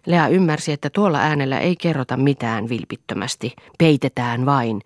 Lea 0.05 0.27
ymmärsi, 0.27 0.71
että 0.71 0.89
tuolla 0.89 1.19
äänellä 1.19 1.59
ei 1.59 1.75
kerrota 1.75 2.17
mitään 2.17 2.69
vilpittömästi, 2.69 3.53
peitetään 3.77 4.45
vain, 4.45 4.81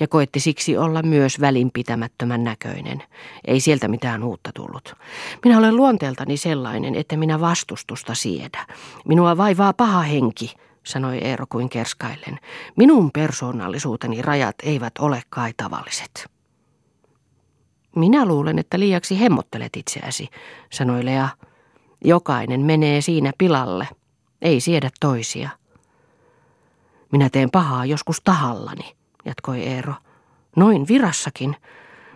ja 0.00 0.08
koetti 0.08 0.40
siksi 0.40 0.76
olla 0.76 1.02
myös 1.02 1.40
välinpitämättömän 1.40 2.44
näköinen. 2.44 3.02
Ei 3.44 3.60
sieltä 3.60 3.88
mitään 3.88 4.22
uutta 4.22 4.50
tullut. 4.54 4.94
Minä 5.44 5.58
olen 5.58 5.76
luonteeltani 5.76 6.36
sellainen, 6.36 6.94
että 6.94 7.16
minä 7.16 7.40
vastustusta 7.40 8.14
siedä. 8.14 8.66
Minua 9.04 9.36
vaivaa 9.36 9.72
paha 9.72 10.00
henki, 10.00 10.54
sanoi 10.82 11.18
Eero 11.18 11.46
kuin 11.48 11.68
kerskaillen. 11.68 12.38
Minun 12.76 13.10
persoonallisuuteni 13.10 14.22
rajat 14.22 14.56
eivät 14.62 14.92
ole 14.98 15.22
kai 15.30 15.52
tavalliset. 15.56 16.30
Minä 17.96 18.26
luulen, 18.26 18.58
että 18.58 18.78
liiaksi 18.78 19.20
hemmottelet 19.20 19.76
itseäsi, 19.76 20.28
sanoi 20.72 21.04
Lea. 21.04 21.28
Jokainen 22.04 22.60
menee 22.60 23.00
siinä 23.00 23.32
pilalle. 23.38 23.88
Ei 24.42 24.60
siedä 24.60 24.90
toisia. 25.00 25.50
Minä 27.12 27.30
teen 27.30 27.50
pahaa 27.50 27.84
joskus 27.84 28.20
tahallani, 28.24 28.94
jatkoi 29.24 29.60
Eero. 29.60 29.94
Noin 30.56 30.88
virassakin. 30.88 31.56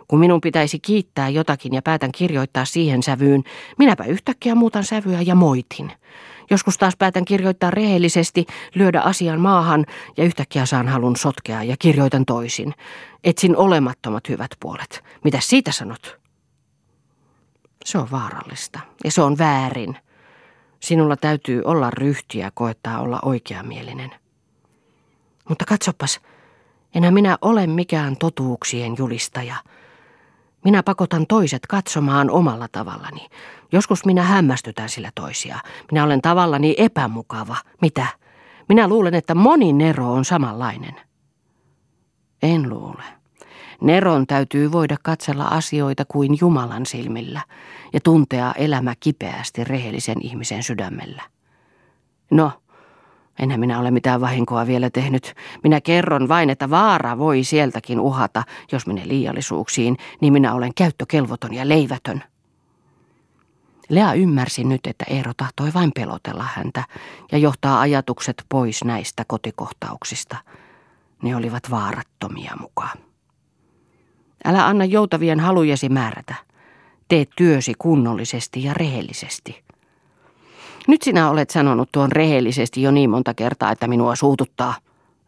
Kun 0.08 0.18
minun 0.18 0.40
pitäisi 0.40 0.78
kiittää 0.78 1.28
jotakin 1.28 1.74
ja 1.74 1.82
päätän 1.82 2.12
kirjoittaa 2.12 2.64
siihen 2.64 3.02
sävyyn, 3.02 3.44
minäpä 3.78 4.04
yhtäkkiä 4.04 4.54
muutan 4.54 4.84
sävyä 4.84 5.20
ja 5.20 5.34
moitin. 5.34 5.92
Joskus 6.50 6.78
taas 6.78 6.96
päätän 6.96 7.24
kirjoittaa 7.24 7.70
rehellisesti, 7.70 8.46
lyödä 8.74 9.00
asian 9.00 9.40
maahan 9.40 9.86
ja 10.16 10.24
yhtäkkiä 10.24 10.66
saan 10.66 10.88
halun 10.88 11.16
sotkea 11.16 11.62
ja 11.62 11.76
kirjoitan 11.78 12.24
toisin. 12.24 12.74
Etsin 13.24 13.56
olemattomat 13.56 14.28
hyvät 14.28 14.50
puolet. 14.60 15.04
Mitä 15.24 15.38
siitä 15.40 15.72
sanot? 15.72 16.18
Se 17.84 17.98
on 17.98 18.10
vaarallista 18.10 18.80
ja 19.04 19.10
se 19.10 19.22
on 19.22 19.38
väärin. 19.38 19.96
Sinulla 20.84 21.16
täytyy 21.16 21.62
olla 21.64 21.90
ryhtiä 21.90 22.50
koettaa 22.54 23.00
olla 23.00 23.18
oikeamielinen. 23.22 24.10
Mutta 25.48 25.64
katsopas, 25.64 26.20
enää 26.94 27.10
minä 27.10 27.38
ole 27.42 27.66
mikään 27.66 28.16
totuuksien 28.16 28.94
julistaja. 28.98 29.56
Minä 30.64 30.82
pakotan 30.82 31.26
toiset 31.26 31.66
katsomaan 31.66 32.30
omalla 32.30 32.68
tavallani. 32.72 33.28
Joskus 33.72 34.04
minä 34.04 34.22
hämmästytän 34.22 34.88
sillä 34.88 35.10
toisia. 35.14 35.58
Minä 35.92 36.04
olen 36.04 36.22
tavallani 36.22 36.74
epämukava. 36.78 37.56
Mitä? 37.80 38.06
Minä 38.68 38.88
luulen, 38.88 39.14
että 39.14 39.34
moni 39.34 39.72
Nero 39.72 40.12
on 40.12 40.24
samanlainen. 40.24 40.94
En 42.42 42.68
luule. 42.68 43.04
Neron 43.80 44.26
täytyy 44.26 44.72
voida 44.72 44.96
katsella 45.02 45.44
asioita 45.44 46.04
kuin 46.04 46.36
Jumalan 46.40 46.86
silmillä 46.86 47.40
ja 47.92 48.00
tuntea 48.00 48.52
elämä 48.52 48.94
kipeästi 49.00 49.64
rehellisen 49.64 50.16
ihmisen 50.20 50.62
sydämellä. 50.62 51.22
No, 52.30 52.52
enhän 53.38 53.60
minä 53.60 53.78
ole 53.78 53.90
mitään 53.90 54.20
vahinkoa 54.20 54.66
vielä 54.66 54.90
tehnyt. 54.90 55.34
Minä 55.62 55.80
kerron 55.80 56.28
vain, 56.28 56.50
että 56.50 56.70
vaara 56.70 57.18
voi 57.18 57.44
sieltäkin 57.44 58.00
uhata, 58.00 58.42
jos 58.72 58.86
menee 58.86 59.08
liiallisuuksiin, 59.08 59.96
niin 60.20 60.32
minä 60.32 60.54
olen 60.54 60.74
käyttökelvoton 60.74 61.54
ja 61.54 61.68
leivätön. 61.68 62.22
Lea 63.88 64.12
ymmärsi 64.12 64.64
nyt, 64.64 64.86
että 64.86 65.04
Eero 65.08 65.32
tahtoi 65.36 65.74
vain 65.74 65.92
pelotella 65.94 66.48
häntä 66.54 66.84
ja 67.32 67.38
johtaa 67.38 67.80
ajatukset 67.80 68.44
pois 68.48 68.84
näistä 68.84 69.24
kotikohtauksista. 69.26 70.36
Ne 71.22 71.36
olivat 71.36 71.70
vaarattomia 71.70 72.52
mukaan. 72.60 72.98
Älä 74.44 74.66
anna 74.66 74.84
joutavien 74.84 75.40
halujesi 75.40 75.88
määrätä. 75.88 76.34
Tee 77.08 77.24
työsi 77.36 77.72
kunnollisesti 77.78 78.64
ja 78.64 78.74
rehellisesti. 78.74 79.64
Nyt 80.88 81.02
sinä 81.02 81.30
olet 81.30 81.50
sanonut 81.50 81.88
tuon 81.92 82.12
rehellisesti 82.12 82.82
jo 82.82 82.90
niin 82.90 83.10
monta 83.10 83.34
kertaa, 83.34 83.70
että 83.70 83.88
minua 83.88 84.16
suututtaa, 84.16 84.74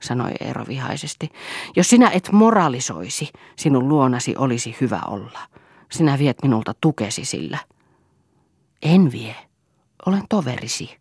sanoi 0.01 0.31
Eero 0.41 0.65
vihaisesti. 0.69 1.31
Jos 1.77 1.91
sinä 1.91 2.11
et 2.11 2.29
moralisoisi, 2.33 3.29
sinun 3.57 3.89
luonasi 3.89 4.35
olisi 4.39 4.77
hyvä 4.81 5.01
olla. 5.07 5.41
Sinä 5.93 6.19
viet 6.19 6.37
minulta 6.43 6.75
tukesi 6.81 7.25
sillä. 7.25 7.59
En 8.83 9.13
vie. 9.13 9.37
Olen 10.07 10.23
toverisi. 10.29 10.97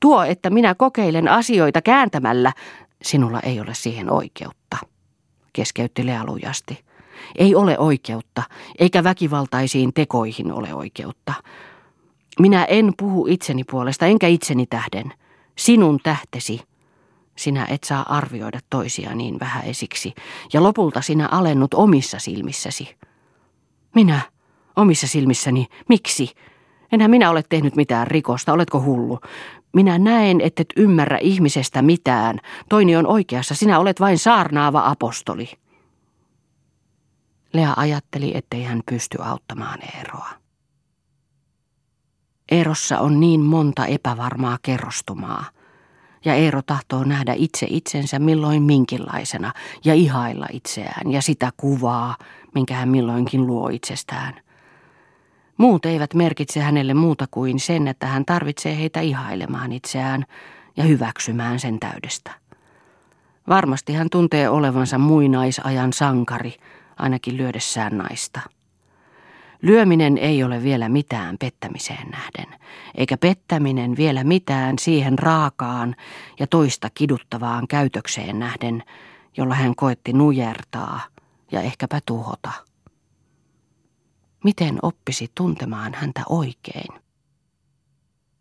Tuo, 0.00 0.24
että 0.24 0.50
minä 0.50 0.74
kokeilen 0.74 1.28
asioita 1.28 1.82
kääntämällä, 1.82 2.52
sinulla 3.02 3.40
ei 3.40 3.60
ole 3.60 3.74
siihen 3.74 4.12
oikeutta 4.12 4.91
keskeytti 5.52 6.06
Lea 6.06 6.24
lujasti. 6.26 6.84
Ei 7.38 7.54
ole 7.54 7.78
oikeutta, 7.78 8.42
eikä 8.78 9.04
väkivaltaisiin 9.04 9.92
tekoihin 9.92 10.52
ole 10.52 10.74
oikeutta. 10.74 11.34
Minä 12.40 12.64
en 12.64 12.92
puhu 12.96 13.26
itseni 13.26 13.64
puolesta, 13.64 14.06
enkä 14.06 14.26
itseni 14.26 14.66
tähden. 14.66 15.12
Sinun 15.58 16.00
tähtesi. 16.02 16.60
Sinä 17.36 17.66
et 17.70 17.84
saa 17.84 18.16
arvioida 18.16 18.60
toisia 18.70 19.14
niin 19.14 19.40
vähäisiksi, 19.40 20.14
ja 20.52 20.62
lopulta 20.62 21.00
sinä 21.00 21.28
alennut 21.30 21.74
omissa 21.74 22.18
silmissäsi. 22.18 22.96
Minä? 23.94 24.20
Omissa 24.76 25.06
silmissäni? 25.06 25.66
Miksi? 25.88 26.28
Enhän 26.92 27.10
minä 27.10 27.30
ole 27.30 27.42
tehnyt 27.48 27.76
mitään 27.76 28.06
rikosta, 28.06 28.52
oletko 28.52 28.82
hullu? 28.82 29.20
Minä 29.72 29.98
näen, 29.98 30.40
et 30.40 30.60
ymmärrä 30.76 31.18
ihmisestä 31.18 31.82
mitään. 31.82 32.38
Toini 32.68 32.96
on 32.96 33.06
oikeassa, 33.06 33.54
sinä 33.54 33.78
olet 33.78 34.00
vain 34.00 34.18
saarnaava 34.18 34.82
apostoli. 34.90 35.50
Lea 37.52 37.74
ajatteli, 37.76 38.32
ettei 38.34 38.62
hän 38.62 38.80
pysty 38.90 39.18
auttamaan 39.22 39.78
Eeroa. 39.96 40.28
Eerossa 42.50 42.98
on 42.98 43.20
niin 43.20 43.40
monta 43.40 43.86
epävarmaa 43.86 44.58
kerrostumaa, 44.62 45.44
ja 46.24 46.34
Eero 46.34 46.62
tahtoo 46.62 47.04
nähdä 47.04 47.34
itse 47.36 47.66
itsensä 47.70 48.18
milloin 48.18 48.62
minkinlaisena 48.62 49.52
ja 49.84 49.94
ihailla 49.94 50.46
itseään 50.52 51.12
ja 51.12 51.22
sitä 51.22 51.50
kuvaa, 51.56 52.16
minkä 52.54 52.74
hän 52.74 52.88
milloinkin 52.88 53.46
luo 53.46 53.68
itsestään– 53.68 54.34
Muut 55.62 55.86
eivät 55.86 56.14
merkitse 56.14 56.60
hänelle 56.60 56.94
muuta 56.94 57.26
kuin 57.30 57.60
sen, 57.60 57.88
että 57.88 58.06
hän 58.06 58.24
tarvitsee 58.24 58.78
heitä 58.78 59.00
ihailemaan 59.00 59.72
itseään 59.72 60.24
ja 60.76 60.84
hyväksymään 60.84 61.60
sen 61.60 61.80
täydestä. 61.80 62.30
Varmasti 63.48 63.92
hän 63.92 64.10
tuntee 64.10 64.48
olevansa 64.48 64.98
muinaisajan 64.98 65.92
sankari, 65.92 66.54
ainakin 66.96 67.36
lyödessään 67.36 67.98
naista. 67.98 68.40
Lyöminen 69.62 70.18
ei 70.18 70.44
ole 70.44 70.62
vielä 70.62 70.88
mitään 70.88 71.36
pettämiseen 71.38 72.08
nähden, 72.10 72.60
eikä 72.94 73.16
pettäminen 73.16 73.96
vielä 73.96 74.24
mitään 74.24 74.78
siihen 74.78 75.18
raakaan 75.18 75.96
ja 76.40 76.46
toista 76.46 76.90
kiduttavaan 76.94 77.68
käytökseen 77.68 78.38
nähden, 78.38 78.82
jolla 79.36 79.54
hän 79.54 79.74
koetti 79.76 80.12
nujertaa 80.12 81.00
ja 81.52 81.60
ehkäpä 81.60 82.00
tuhota. 82.06 82.71
Miten 84.42 84.78
oppisi 84.82 85.30
tuntemaan 85.34 85.94
häntä 85.94 86.22
oikein? 86.28 87.01